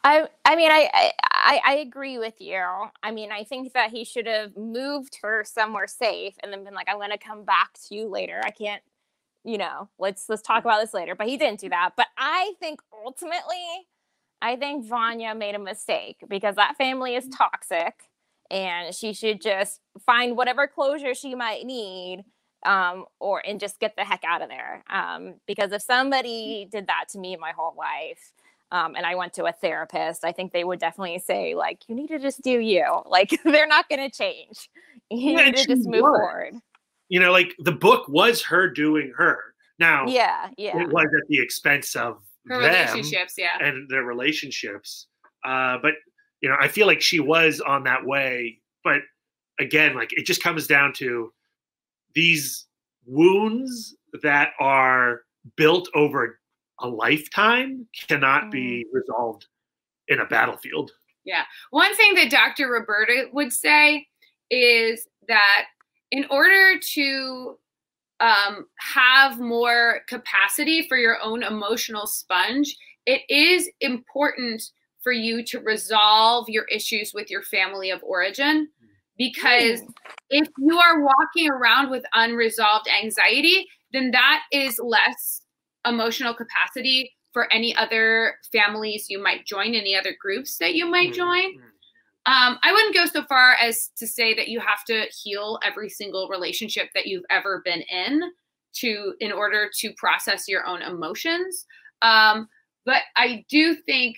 [0.03, 2.66] I I mean I, I I I agree with you.
[3.03, 6.74] I mean I think that he should have moved her somewhere safe and then been
[6.74, 8.41] like I'm going to come back to you later.
[8.43, 8.82] I can't
[9.43, 11.14] you know, let's let's talk about this later.
[11.14, 11.91] But he didn't do that.
[11.95, 13.86] But I think ultimately,
[14.41, 17.36] I think Vanya made a mistake because that family is mm-hmm.
[17.36, 18.09] toxic
[18.54, 22.24] and she should just find whatever closure she might need
[22.66, 24.84] um, or and just get the heck out of there.
[24.89, 28.32] Um, because if somebody did that to me my whole life,
[28.72, 31.95] um, and I went to a therapist, I think they would definitely say like, you
[31.95, 32.86] need to just do you.
[33.06, 34.70] Like they're not going to change.
[35.12, 36.20] You Yeah, need to just move was.
[36.20, 36.54] forward.
[37.10, 39.39] You know, like the book was her doing her.
[39.80, 40.80] Now, Yeah, yeah.
[40.80, 43.58] it was at the expense of Her them relationships, yeah.
[43.60, 45.08] and their relationships.
[45.43, 45.93] Uh, but
[46.44, 48.60] you know, I feel like she was on that way.
[48.84, 49.00] But
[49.60, 51.32] again, like it just comes down to
[52.14, 52.68] these
[53.06, 55.22] wounds that are
[55.56, 56.39] built over
[56.80, 59.48] a lifetime cannot be resolved
[60.10, 60.91] in a battlefield.
[61.24, 61.44] Yeah.
[61.72, 62.68] One thing that Dr.
[62.68, 64.08] Roberta would say
[64.52, 65.68] is that
[66.12, 67.58] in order to
[68.20, 72.76] um, have more capacity for your own emotional sponge,
[73.06, 74.62] it is important
[75.04, 78.70] for you to resolve your issues with your family of origin.
[79.18, 79.84] Because
[80.30, 85.41] if you are walking around with unresolved anxiety, then that is less
[85.86, 91.12] emotional capacity for any other families you might join, any other groups that you might
[91.12, 91.54] Mm, join.
[91.54, 91.62] mm.
[92.26, 95.89] Um, I wouldn't go so far as to say that you have to heal every
[95.89, 98.22] single relationship that you've ever been in
[98.76, 101.66] to in order to process your own emotions.
[102.01, 102.47] Um,
[102.86, 104.16] but I do think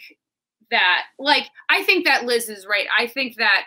[0.71, 2.87] that, like, I think that Liz is right.
[2.97, 3.65] I think that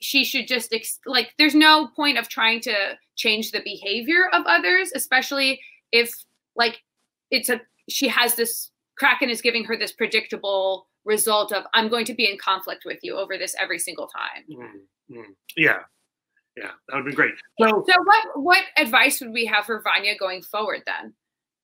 [0.00, 1.32] she should just ex- like.
[1.38, 2.74] There's no point of trying to
[3.16, 5.60] change the behavior of others, especially
[5.92, 6.12] if
[6.56, 6.82] like
[7.30, 12.04] it's a she has this Kraken is giving her this predictable result of I'm going
[12.06, 14.44] to be in conflict with you over this every single time.
[14.50, 15.24] Mm, mm.
[15.56, 15.78] Yeah,
[16.56, 17.32] yeah, that would be great.
[17.60, 21.14] So, So what what advice would we have for Vanya going forward then?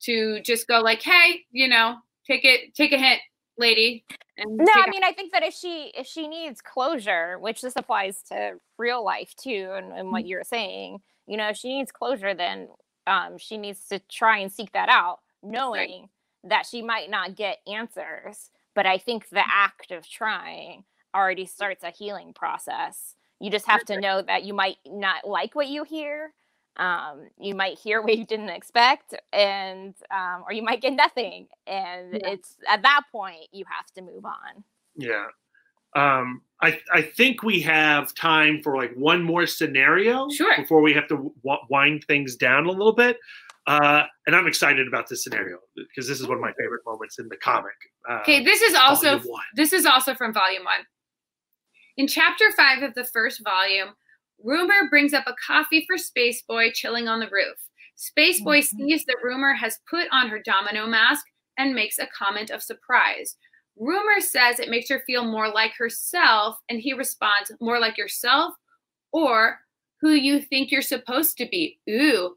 [0.02, 3.20] To just go like, hey, you know, take it take a hint,
[3.58, 4.04] lady.
[4.36, 7.74] And No, I mean, I think that if she if she needs closure, which this
[7.76, 11.92] applies to real life too, and, and what you're saying, you know, if she needs
[11.92, 12.68] closure, then
[13.06, 16.08] um, she needs to try and seek that out, knowing
[16.44, 18.50] that she might not get answers.
[18.74, 20.84] But I think the act of trying
[21.14, 23.14] already starts a healing process.
[23.40, 26.32] You just have to know that you might not like what you hear.
[26.78, 31.48] Um, you might hear what you didn't expect, and um, or you might get nothing.
[31.66, 32.30] And Yeah.
[32.32, 34.64] it's at that point you have to move on.
[34.94, 35.26] yeah,
[35.96, 40.56] um, I I think we have time for like one more scenario Sure.
[40.56, 43.18] before we have to w- wind things down a little bit.
[43.66, 47.18] Uh, and I'm excited about this scenario because this is one of my favorite moments
[47.18, 47.74] in the comic.
[48.08, 49.20] Uh, Okay, this is also
[49.54, 50.86] this is also from volume one.
[51.96, 53.88] In chapter five of the first volume,
[54.42, 57.56] Rumor brings up a coffee for Space Boy chilling on the roof.
[57.96, 61.26] Space Boy sees that Rumor has put on her domino mask
[61.58, 63.36] and makes a comment of surprise.
[63.76, 68.54] Rumor says it makes her feel more like herself, and he responds, More like yourself
[69.12, 69.58] or
[70.00, 71.78] who you think you're supposed to be.
[71.88, 72.36] Ooh,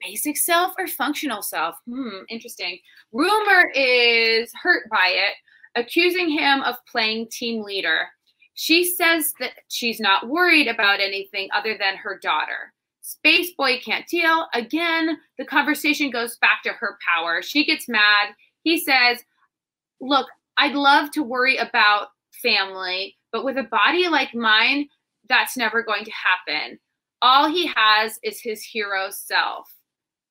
[0.00, 1.76] basic self or functional self?
[1.86, 2.78] Hmm, interesting.
[3.12, 5.34] Rumor is hurt by it,
[5.74, 8.08] accusing him of playing team leader.
[8.62, 12.72] She says that she's not worried about anything other than her daughter.
[13.00, 14.46] Space Boy can't deal.
[14.54, 17.42] Again, the conversation goes back to her power.
[17.42, 18.28] She gets mad.
[18.62, 19.24] He says,
[20.00, 22.10] Look, I'd love to worry about
[22.40, 24.88] family, but with a body like mine,
[25.28, 26.78] that's never going to happen.
[27.20, 29.74] All he has is his hero self.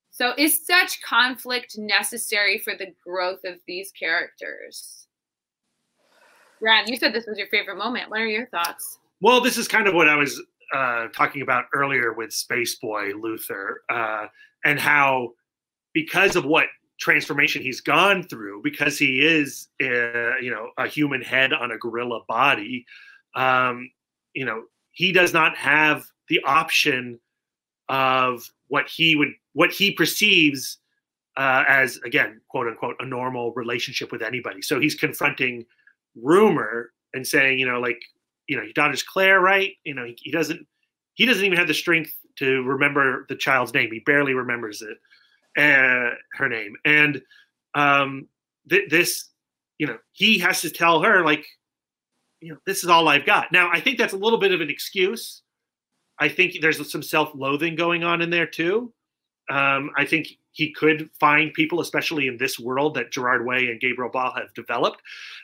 [0.10, 5.01] So, is such conflict necessary for the growth of these characters?
[6.62, 8.10] Ran, you said this was your favorite moment.
[8.10, 9.00] What are your thoughts?
[9.20, 10.42] Well, this is kind of what I was
[10.74, 14.28] uh, talking about earlier with Space Boy Luther, uh,
[14.64, 15.32] and how
[15.94, 16.68] because of what
[17.00, 21.78] transformation he's gone through, because he is, uh, you know, a human head on a
[21.78, 22.86] gorilla body,
[23.36, 23.90] um,
[24.34, 27.20] you know, he does not have the option
[27.90, 30.78] of what he would, what he perceives
[31.38, 34.62] uh, as, again, quote unquote, a normal relationship with anybody.
[34.62, 35.66] So he's confronting
[36.16, 38.02] rumor and saying, you know, like
[38.48, 39.74] you know, your daughter's Claire, right?
[39.84, 40.66] You know, he, he doesn't
[41.14, 43.92] he doesn't even have the strength to remember the child's name.
[43.92, 44.98] He barely remembers it,
[45.58, 47.22] uh, her name, and
[47.76, 48.28] um,
[48.70, 49.30] th- this,
[49.78, 51.46] you know, he has to tell her like,
[52.42, 53.52] you know, this is all I've got.
[53.52, 55.44] Now, I think that's a little bit of an excuse.
[56.20, 58.94] I think there's some self-loathing going on in there too.
[59.50, 63.80] Um, I think he could find people, especially in this world that Gerard Way and
[63.80, 65.02] Gabriel Bá have developed.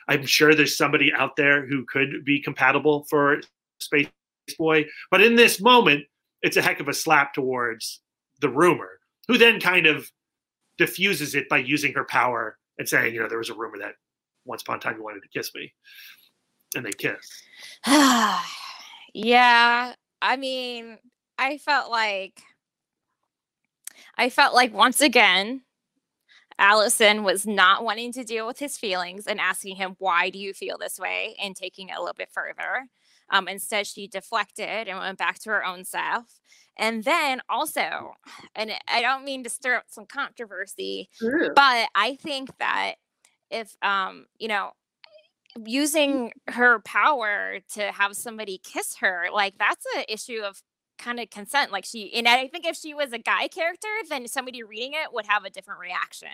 [0.08, 3.40] I'm sure there's somebody out there who could be compatible for
[3.80, 4.08] Space
[4.58, 4.86] Boy.
[5.10, 6.04] But in this moment,
[6.42, 8.00] it's a heck of a slap towards
[8.40, 10.10] the rumor, who then kind of
[10.76, 13.94] diffuses it by using her power and saying, you know, there was a rumor that
[14.44, 15.72] once upon a time you wanted to kiss me,
[16.76, 17.42] and they kiss.
[19.14, 20.98] yeah, I mean,
[21.38, 22.40] I felt like
[24.16, 25.62] I felt like once again
[26.58, 30.52] Allison was not wanting to deal with his feelings and asking him, Why do you
[30.52, 31.36] feel this way?
[31.42, 32.88] and taking it a little bit further.
[33.30, 36.24] Um, instead, she deflected and went back to her own self.
[36.78, 38.14] And then also,
[38.54, 41.08] and I don't mean to stir up some controversy,
[41.54, 42.94] but I think that
[43.50, 44.70] if, um, you know,
[45.64, 50.62] using her power to have somebody kiss her, like that's an issue of
[50.98, 51.72] kind of consent.
[51.72, 55.12] Like she, and I think if she was a guy character, then somebody reading it
[55.12, 56.28] would have a different reaction.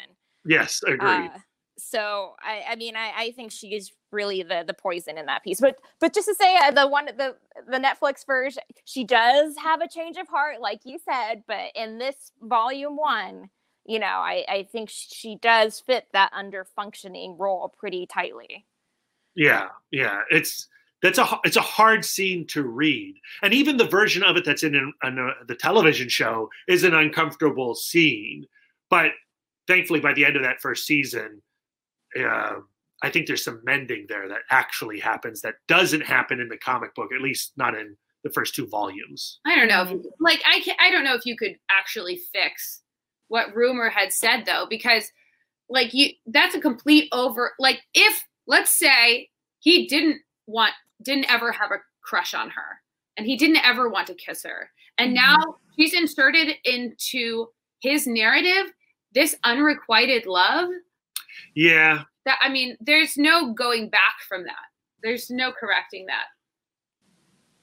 [0.44, 1.30] Yes, agreed.
[1.34, 1.38] Uh,
[1.78, 5.42] so I, I mean, I, I think she is really the the poison in that
[5.42, 5.60] piece.
[5.60, 7.36] But but just to say, uh, the one the
[7.68, 11.44] the Netflix version, she does have a change of heart, like you said.
[11.46, 13.50] But in this volume one,
[13.84, 18.66] you know, I I think she does fit that under functioning role pretty tightly.
[19.34, 20.68] Yeah, yeah, it's
[21.04, 24.62] that's a it's a hard scene to read, and even the version of it that's
[24.62, 28.46] in, in uh, the television show is an uncomfortable scene.
[28.88, 29.10] But
[29.66, 31.42] thankfully, by the end of that first season,
[32.18, 32.54] uh,
[33.02, 36.94] I think there's some mending there that actually happens that doesn't happen in the comic
[36.94, 39.40] book, at least not in the first two volumes.
[39.44, 42.80] I don't know if like I can, I don't know if you could actually fix
[43.28, 45.12] what rumor had said though because
[45.68, 49.28] like you that's a complete over like if let's say
[49.58, 50.72] he didn't want
[51.04, 52.80] didn't ever have a crush on her
[53.16, 55.26] and he didn't ever want to kiss her and mm-hmm.
[55.26, 57.46] now she's inserted into
[57.80, 58.72] his narrative
[59.14, 60.68] this unrequited love
[61.54, 62.02] yeah.
[62.24, 64.66] That I mean, there's no going back from that.
[65.02, 66.26] There's no correcting that.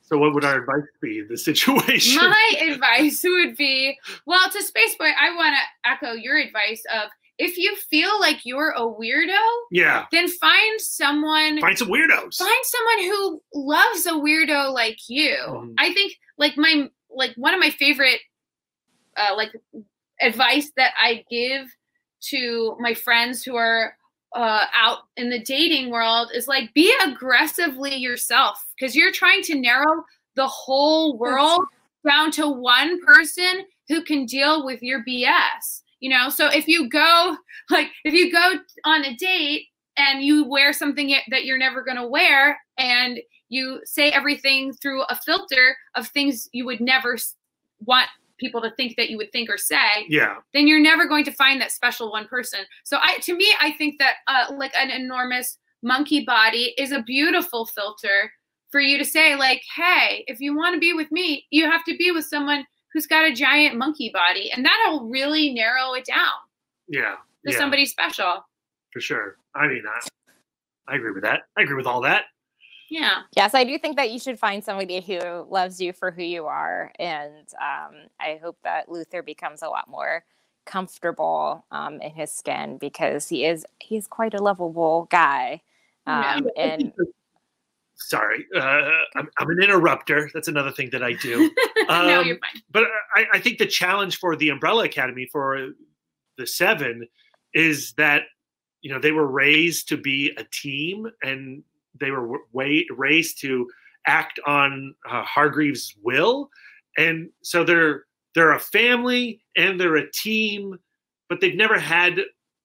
[0.01, 2.17] So what would our advice be in this situation?
[2.17, 7.09] My advice would be, well, to Space Boy, I want to echo your advice of
[7.41, 9.39] if you feel like you're a weirdo,
[9.71, 12.37] yeah, then find someone find some weirdos.
[12.37, 15.35] Find someone who loves a weirdo like you.
[15.47, 15.73] Mm.
[15.79, 18.19] I think like my like one of my favorite
[19.17, 19.51] uh like
[20.21, 21.67] advice that I give
[22.29, 23.97] to my friends who are
[24.33, 29.55] uh, out in the dating world is like be aggressively yourself because you're trying to
[29.55, 31.65] narrow the whole world
[32.07, 35.81] down to one person who can deal with your BS.
[36.01, 37.37] You know, so if you go
[37.69, 41.97] like if you go on a date and you wear something that you're never going
[41.97, 47.17] to wear and you say everything through a filter of things you would never
[47.85, 48.07] want
[48.39, 50.37] people to think that you would think or say yeah.
[50.53, 52.61] then you're never going to find that special one person.
[52.83, 57.03] So i to me i think that uh, like an enormous monkey body is a
[57.03, 58.31] beautiful filter
[58.71, 61.83] for you to say like hey if you want to be with me you have
[61.83, 66.05] to be with someone who's got a giant monkey body and that'll really narrow it
[66.05, 66.31] down
[66.87, 67.15] yeah
[67.45, 67.57] to yeah.
[67.57, 68.45] somebody special
[68.91, 72.25] for sure i mean I, I agree with that i agree with all that
[72.91, 73.21] yeah.
[73.37, 76.47] Yes, I do think that you should find somebody who loves you for who you
[76.47, 76.91] are.
[76.99, 80.25] And um, I hope that Luther becomes a lot more
[80.65, 85.61] comfortable um, in his skin because he is he's quite a lovable guy.
[86.05, 86.63] Um, yeah.
[86.63, 86.93] And
[88.01, 90.29] sorry, uh, I'm, I'm, an interrupter.
[90.33, 91.51] That's another thing that I do.
[91.89, 92.61] no, you're um, fine.
[92.71, 92.83] But
[93.15, 95.69] I, I think the challenge for the Umbrella Academy for
[96.37, 97.07] the seven
[97.53, 98.23] is that
[98.81, 101.63] you know they were raised to be a team and
[101.99, 103.69] they were way, raised to
[104.07, 106.49] act on uh, Hargreaves' will,
[106.97, 110.77] and so they're they're a family and they're a team,
[111.29, 112.19] but they've never had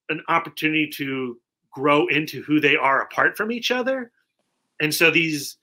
[0.09, 1.37] an opportunity to
[1.71, 4.11] grow into who they are apart from each other,
[4.79, 5.57] and so these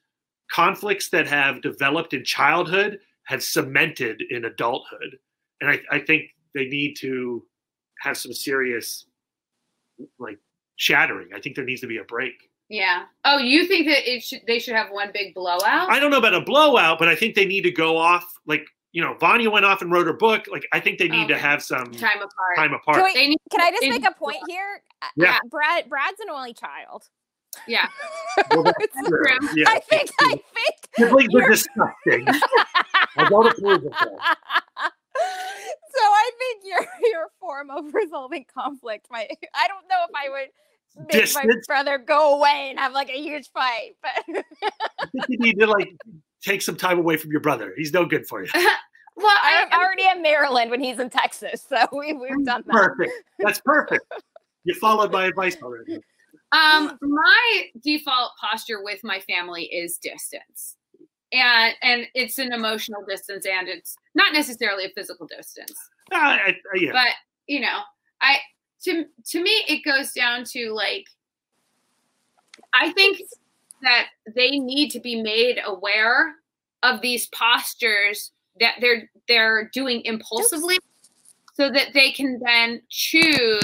[0.50, 5.18] conflicts that have developed in childhood have cemented in adulthood,
[5.60, 7.44] and I, I think they need to
[8.00, 9.06] have some serious
[10.18, 10.38] like
[10.76, 11.28] shattering.
[11.34, 12.34] I think there needs to be a break.
[12.68, 13.04] Yeah.
[13.24, 15.90] Oh, you think that it should they should have one big blowout?
[15.90, 18.66] I don't know about a blowout, but I think they need to go off like
[18.94, 20.46] you know, Vanya went off and wrote her book.
[20.50, 21.34] Like, I think they need okay.
[21.34, 22.56] to have some time apart.
[22.56, 23.12] Time apart.
[23.12, 24.80] Can, we, can I just make a point here?
[25.02, 25.38] Uh, yeah.
[25.50, 25.88] Brad.
[25.88, 27.08] Brad's an only child.
[27.66, 27.88] Yeah.
[28.50, 28.64] well,
[29.54, 29.64] yeah.
[29.68, 30.10] I think.
[30.20, 30.76] I think.
[30.96, 32.26] Siblings are disgusting.
[33.16, 34.92] I don't approve of that.
[35.16, 39.28] So I think your your form of resolving conflict might.
[39.54, 40.48] I don't know if I would
[41.06, 41.46] make Distance.
[41.46, 43.96] my brother go away and have like a huge fight.
[44.02, 44.44] But
[45.00, 45.94] I think you need to like
[46.42, 47.72] take some time away from your brother.
[47.76, 48.50] He's no good for you.
[49.16, 52.72] well, I'm already in Maryland when he's in Texas, so we, we've done that.
[52.72, 53.12] Perfect.
[53.38, 54.04] That's perfect.
[54.64, 55.98] You followed my advice already.
[56.52, 60.76] Um, my default posture with my family is distance.
[61.32, 65.74] And and it's an emotional distance and it's not necessarily a physical distance.
[66.12, 66.92] Uh, I, yeah.
[66.92, 67.08] But,
[67.48, 67.80] you know,
[68.20, 68.36] I
[68.84, 71.06] to to me it goes down to like
[72.72, 73.22] I think
[73.82, 76.36] that they need to be made aware
[76.82, 78.30] of these postures
[78.60, 80.78] that they're they're doing impulsively
[81.54, 83.62] so that they can then choose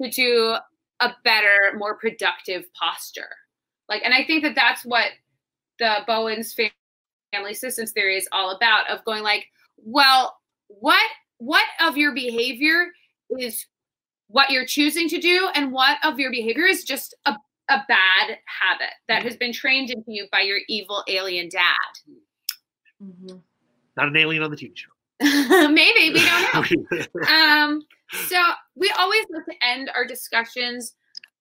[0.00, 0.56] to do
[1.00, 3.30] a better more productive posture
[3.88, 5.10] like and i think that that's what
[5.78, 6.54] the bowen's
[7.32, 9.46] family systems theory is all about of going like
[9.76, 10.38] well
[10.68, 12.88] what what of your behavior
[13.38, 13.66] is
[14.28, 17.32] what you're choosing to do and what of your behavior is just a,
[17.70, 22.14] a bad habit that has been trained into you by your evil alien dad
[23.02, 23.36] Mm-hmm.
[23.96, 24.90] Not an alien on the TV show.
[25.20, 26.54] maybe we don't
[27.14, 27.82] know um,
[28.28, 28.40] so
[28.78, 30.94] we always like to end our discussions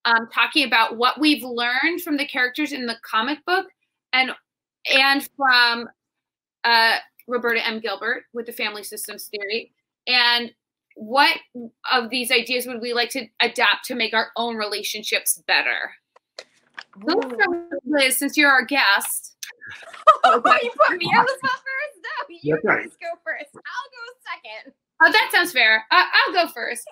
[0.06, 3.68] um, talking about what we've learned from the characters in the comic book
[4.14, 4.32] and
[4.94, 5.90] and from
[6.64, 7.80] uh, Roberta M.
[7.80, 9.74] Gilbert with the family systems theory
[10.08, 10.52] and
[10.96, 11.38] what
[11.92, 15.92] of these ideas would we like to adapt to make our own relationships better?
[17.04, 19.36] Let's start with Liz, since you're our guest.
[20.24, 21.98] Oh, you put me on the spot first?
[22.02, 22.84] No, you That's right.
[22.84, 23.54] guys go first.
[23.54, 24.74] I'll go second.
[25.02, 25.86] Oh, that sounds fair.
[25.92, 26.84] Uh, I'll go first.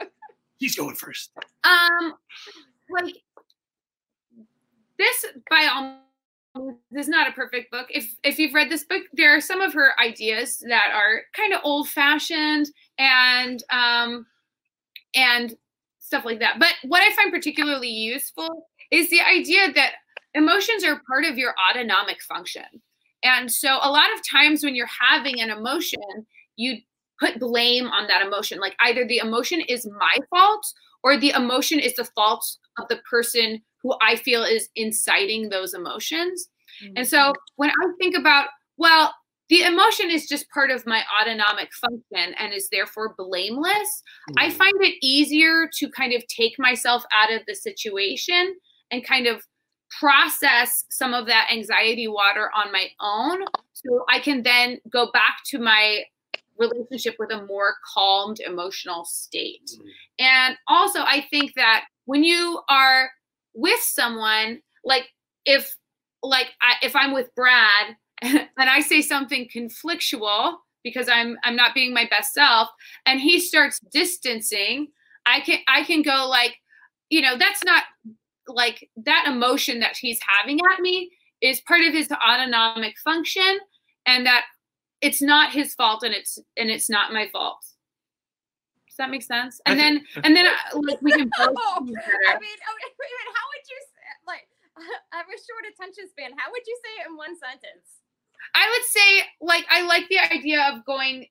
[0.58, 1.30] He's going first.
[1.64, 2.14] Um,
[2.90, 3.14] like
[4.98, 5.98] this by all
[6.56, 7.86] means is not a perfect book.
[7.90, 11.52] If if you've read this book, there are some of her ideas that are kind
[11.52, 12.66] of old fashioned
[12.98, 14.26] and um
[15.14, 15.54] and
[15.98, 16.58] stuff like that.
[16.58, 19.92] But what I find particularly useful is the idea that
[20.34, 22.64] emotions are part of your autonomic function.
[23.22, 26.26] And so a lot of times when you're having an emotion,
[26.56, 26.78] you
[27.24, 28.58] put blame on that emotion.
[28.60, 30.66] Like either the emotion is my fault
[31.02, 32.44] or the emotion is the fault
[32.78, 36.48] of the person who I feel is inciting those emotions.
[36.96, 39.14] And so when I think about, well,
[39.48, 44.02] the emotion is just part of my autonomic function and is therefore blameless,
[44.38, 44.56] I Mm-hmm.
[44.56, 48.56] find it easier to kind of take myself out of the situation
[48.90, 49.42] and kind of
[50.00, 53.44] process some of that anxiety water on my own
[53.74, 56.04] so I can then go back to my
[56.58, 59.70] relationship with a more calmed emotional state.
[59.76, 59.84] Mm.
[60.18, 63.10] And also, I think that when you are
[63.54, 65.08] with someone, like
[65.44, 65.76] if
[66.22, 71.74] like I, if I'm with Brad and I say something conflictual because I'm I'm not
[71.74, 72.68] being my best self,
[73.06, 74.88] and he starts distancing,
[75.26, 76.56] I can I can go like,
[77.08, 77.84] you know, that's not
[78.46, 83.58] like that emotion that he's having at me is part of his autonomic function,
[84.06, 84.44] and that
[85.04, 87.60] it's not his fault and it's and it's not my fault.
[88.88, 89.60] Does that make sense?
[89.66, 92.76] And I then and then uh, like we can both Oh, be I mean, oh,
[92.80, 93.24] wait a.
[93.36, 94.48] How would you say, like,
[95.12, 96.30] I have a short attention span.
[96.38, 98.00] How would you say it in one sentence?
[98.54, 101.26] I would say like I like the idea of going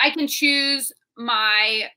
[0.00, 1.90] I can choose my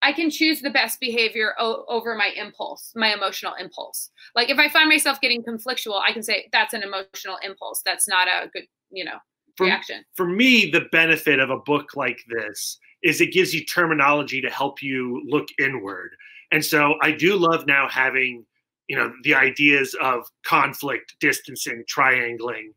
[0.00, 4.10] I can choose the best behavior o- over my impulse, my emotional impulse.
[4.36, 7.82] Like if I find myself getting conflictual, I can say that's an emotional impulse.
[7.84, 9.18] That's not a good, you know,
[9.58, 10.04] For, reaction.
[10.14, 14.48] for me, the benefit of a book like this is it gives you terminology to
[14.48, 16.10] help you look inward.
[16.52, 18.46] And so I do love now having,
[18.86, 22.72] you know, the ideas of conflict, distancing, triangling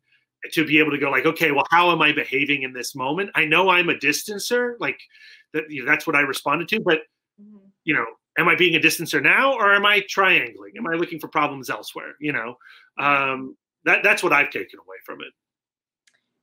[0.52, 3.30] to be able to go like, okay, well, how am I behaving in this moment?
[3.36, 4.98] I know I'm a distancer, like
[5.54, 6.98] that, you know, that's what I responded to, but
[7.40, 7.58] mm-hmm.
[7.84, 8.06] you know,
[8.38, 10.72] am I being a distancer now or am I triangling?
[10.76, 10.94] Am mm-hmm.
[10.94, 12.14] I looking for problems elsewhere?
[12.20, 12.56] You know,
[12.98, 13.32] mm-hmm.
[13.32, 15.32] um, that that's what I've taken away from it.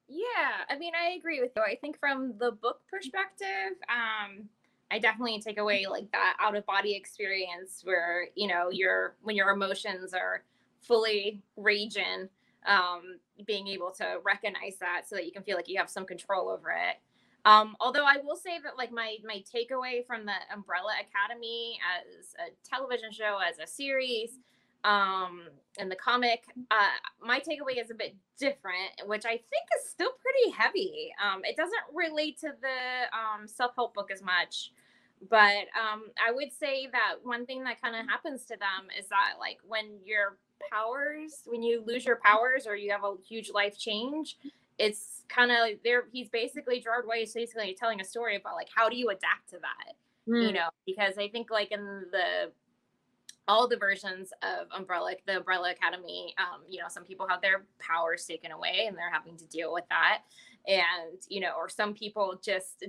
[0.10, 1.62] Yeah, I mean, I agree with you.
[1.62, 4.50] I think from the book perspective, um,
[4.90, 9.36] I definitely take away like that out of body experience where you know your when
[9.36, 10.44] your emotions are
[10.82, 12.28] fully raging,
[12.66, 16.06] um, being able to recognize that so that you can feel like you have some
[16.08, 16.98] control over it.
[17.46, 22.34] Um, although I will say that like my my takeaway from the Umbrella Academy as
[22.40, 24.40] a television show, as a series,
[24.84, 25.42] um
[25.78, 26.88] in the comic uh
[27.26, 31.56] my takeaway is a bit different which i think is still pretty heavy um it
[31.58, 34.72] doesn't relate to the um self-help book as much
[35.30, 39.08] but um i would say that one thing that kind of happens to them is
[39.10, 40.38] that like when your
[40.72, 44.38] powers when you lose your powers or you have a huge life change
[44.78, 48.68] it's kind of there he's basically gerard way is basically telling a story about like
[48.74, 49.94] how do you adapt to that
[50.28, 50.42] Hmm.
[50.42, 52.52] you know because i think like in the
[53.50, 57.66] all the versions of umbrella the umbrella academy um you know some people have their
[57.80, 60.22] powers taken away and they're having to deal with that.
[60.68, 62.86] And you know or some people just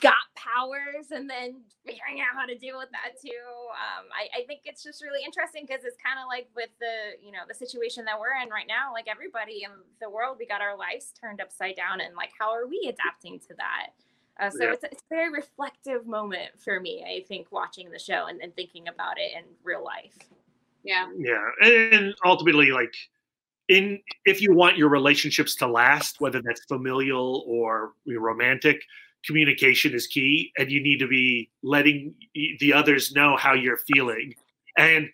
[0.00, 3.44] got powers and then figuring out how to deal with that too.
[3.76, 7.20] Um i, I think it's just really interesting because it's kind of like with the
[7.20, 10.46] you know the situation that we're in right now like everybody in the world we
[10.46, 13.92] got our lives turned upside down and like how are we adapting to that
[14.40, 14.72] Uh, so Yeah.
[14.72, 18.54] it's, it's a very reflective moment for me, I think, watching the show and, and
[18.56, 20.16] thinking about it in real life.
[20.84, 21.06] Yeah.
[21.16, 22.94] Yeah, and ultimately, like
[23.68, 28.82] in if you want your relationships to last, whether that's familial or romantic,
[29.24, 32.14] communication is key, and you need to be letting
[32.58, 34.34] the others know how you're feeling,
[34.76, 35.08] and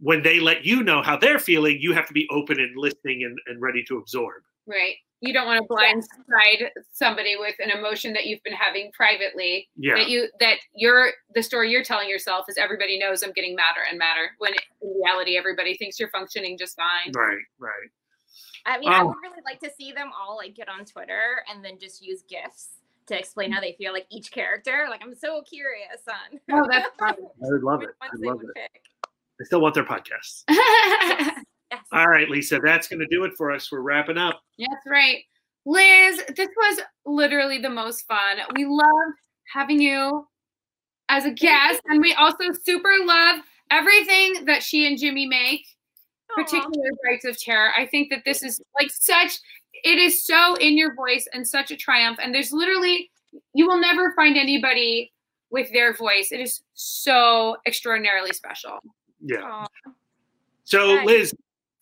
[0.00, 3.24] when they let you know how they're feeling, you have to be open and listening
[3.24, 4.42] and, and ready to absorb.
[4.66, 4.96] Right.
[5.20, 9.68] You don't want to blindside somebody with an emotion that you've been having privately.
[9.76, 13.54] Yeah, That you that you're the story you're telling yourself is everybody knows I'm getting
[13.56, 14.52] madder and madder when
[14.82, 17.12] in reality everybody thinks you're functioning just fine.
[17.16, 17.90] right, right.
[18.66, 19.06] I mean, I Oh.
[19.06, 22.22] would really like to see them all like get on Twitter and then just use
[22.28, 22.68] GIFs
[23.06, 24.86] to explain how they feel, like each character.
[24.88, 26.40] Like, I'm so curious on.
[26.50, 27.14] Oh, that's fun.
[27.18, 27.90] I would love it.
[28.00, 28.48] I ones they love it.
[28.54, 28.82] pick.
[29.40, 30.44] I still want their podcasts.
[31.74, 31.84] Yes.
[31.92, 33.70] All right, Lisa, that's going to do it for us.
[33.70, 34.42] We're wrapping up.
[34.58, 35.22] That's right.
[35.66, 38.38] Liz, this was literally the most fun.
[38.54, 39.18] We loved
[39.52, 40.26] having you
[41.08, 45.66] as a guest, and we also super love everything that she and Jimmy make,
[46.30, 46.42] Aw.
[46.42, 47.70] particularly Bites of Terror.
[47.76, 49.38] I think that this is like such,
[49.82, 52.18] it is so in your voice and such a triumph.
[52.22, 53.10] And there's literally,
[53.54, 55.12] you will never find anybody
[55.50, 56.30] with their voice.
[56.30, 58.78] It is so extraordinarily special.
[59.24, 59.42] Yeah.
[59.42, 59.66] Aw.
[60.64, 61.34] So, Liz,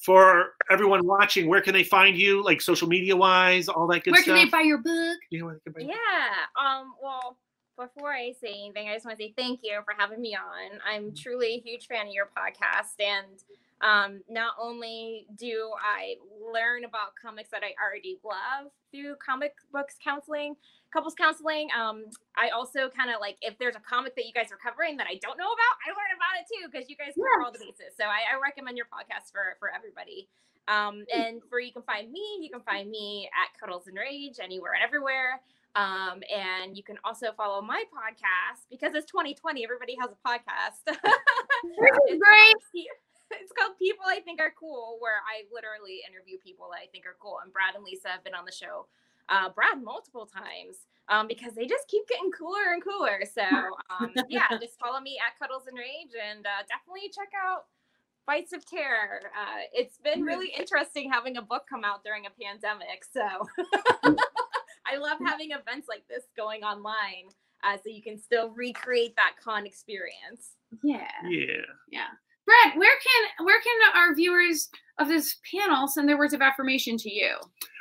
[0.02, 4.12] for everyone watching, where can they find you, like social media wise, all that good
[4.12, 4.34] Where stuff?
[4.34, 5.18] Where can they buy your book?
[5.30, 6.34] You know where they can buy- Yeah.
[6.60, 6.94] Um.
[7.02, 7.38] Well,
[7.78, 10.78] before I say anything, I just want to say thank you for having me on.
[10.86, 13.42] I'm truly a huge fan of your podcast, and
[13.82, 19.96] um, not only do I learn about comics that I already love through comic books
[20.02, 20.54] counseling,
[20.92, 22.06] couples counseling, um,
[22.36, 25.08] I also kind of like if there's a comic that you guys are covering that
[25.10, 27.58] I don't know about, I learn about it too because you guys cover all the
[27.58, 27.98] bases.
[27.98, 30.28] So I, I recommend your podcast for for everybody.
[30.68, 34.38] Um, and where you can find me, you can find me at Cuddles and Rage
[34.40, 35.42] anywhere and everywhere.
[35.74, 39.64] Um, and you can also follow my podcast because it's 2020.
[39.64, 40.86] Everybody has a podcast.
[41.64, 42.86] It's great.
[43.32, 46.80] called Pe- It's called People I Think Are Cool, where I literally interview people that
[46.84, 47.38] I think are cool.
[47.42, 48.86] And Brad and Lisa have been on the show.
[49.28, 53.22] Uh, Brad multiple times um, because they just keep getting cooler and cooler.
[53.24, 53.44] So
[53.88, 57.66] um, yeah, just follow me at Cuddles and Rage and uh, definitely check out
[58.26, 59.20] Bites of Terror.
[59.32, 63.06] Uh, it's been really interesting having a book come out during a pandemic.
[63.08, 63.22] So
[64.84, 67.30] I love having events like this going online
[67.64, 70.58] uh, so you can still recreate that con experience.
[70.82, 71.06] Yeah.
[71.28, 71.62] Yeah.
[71.90, 72.10] Yeah.
[72.46, 74.68] Brad, where can where can our viewers
[74.98, 77.36] of this panel send their words of affirmation to you?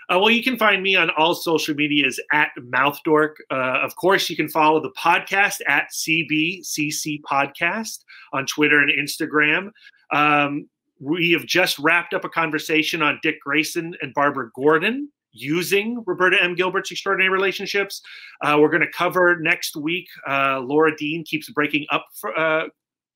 [0.10, 3.36] Uh, well, you can find me on all social medias at Mouthdork.
[3.50, 8.00] Uh, of course, you can follow the podcast at CBCC Podcast
[8.34, 9.72] on Twitter and Instagram.
[10.12, 10.68] Um,
[11.00, 16.42] we have just wrapped up a conversation on Dick Grayson and Barbara Gordon using Roberta
[16.42, 16.56] M.
[16.56, 18.02] Gilbert's extraordinary relationships.
[18.42, 20.08] Uh, we're going to cover next week.
[20.28, 22.66] Uh, Laura Dean keeps breaking up for, uh,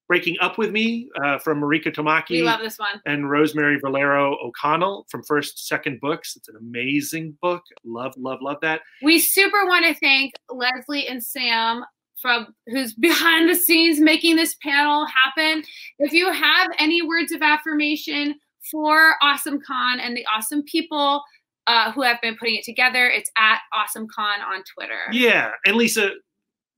[0.08, 2.32] breaking up with me uh, from Mariko Tamaki.
[2.32, 3.02] We love this one.
[3.06, 6.36] and Rosemary Valero O'Connell from First Second Books.
[6.36, 7.64] It's an amazing book.
[7.84, 8.82] Love, love, love that.
[9.02, 11.84] We super want to thank Leslie and Sam
[12.22, 15.64] from who's behind the scenes making this panel happen.
[16.00, 18.36] If you have any words of affirmation
[18.72, 21.22] for Awesome Con and the awesome people
[21.68, 25.00] uh, who have been putting it together, it's at Awesome Con on Twitter.
[25.12, 26.12] Yeah, and Lisa,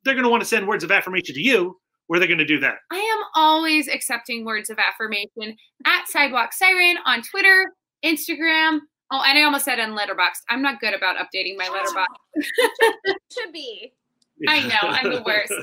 [0.04, 1.78] they're going to want to send words of affirmation to you.
[2.08, 2.80] Where are they going to do that?
[2.92, 8.80] I am always accepting words of affirmation at Sidewalk Siren on Twitter, Instagram.
[9.12, 10.42] Oh, and I almost said on Letterboxd.
[10.50, 12.44] I'm not good about updating my Letterboxd.
[13.34, 13.94] Should be.
[14.48, 15.54] I know, I'm the worst.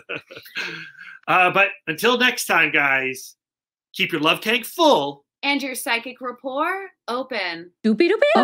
[1.28, 3.36] uh, but until next time, guys,
[3.92, 5.24] keep your love tank full.
[5.42, 7.70] And your psychic rapport open.
[7.84, 8.34] Doopy doopy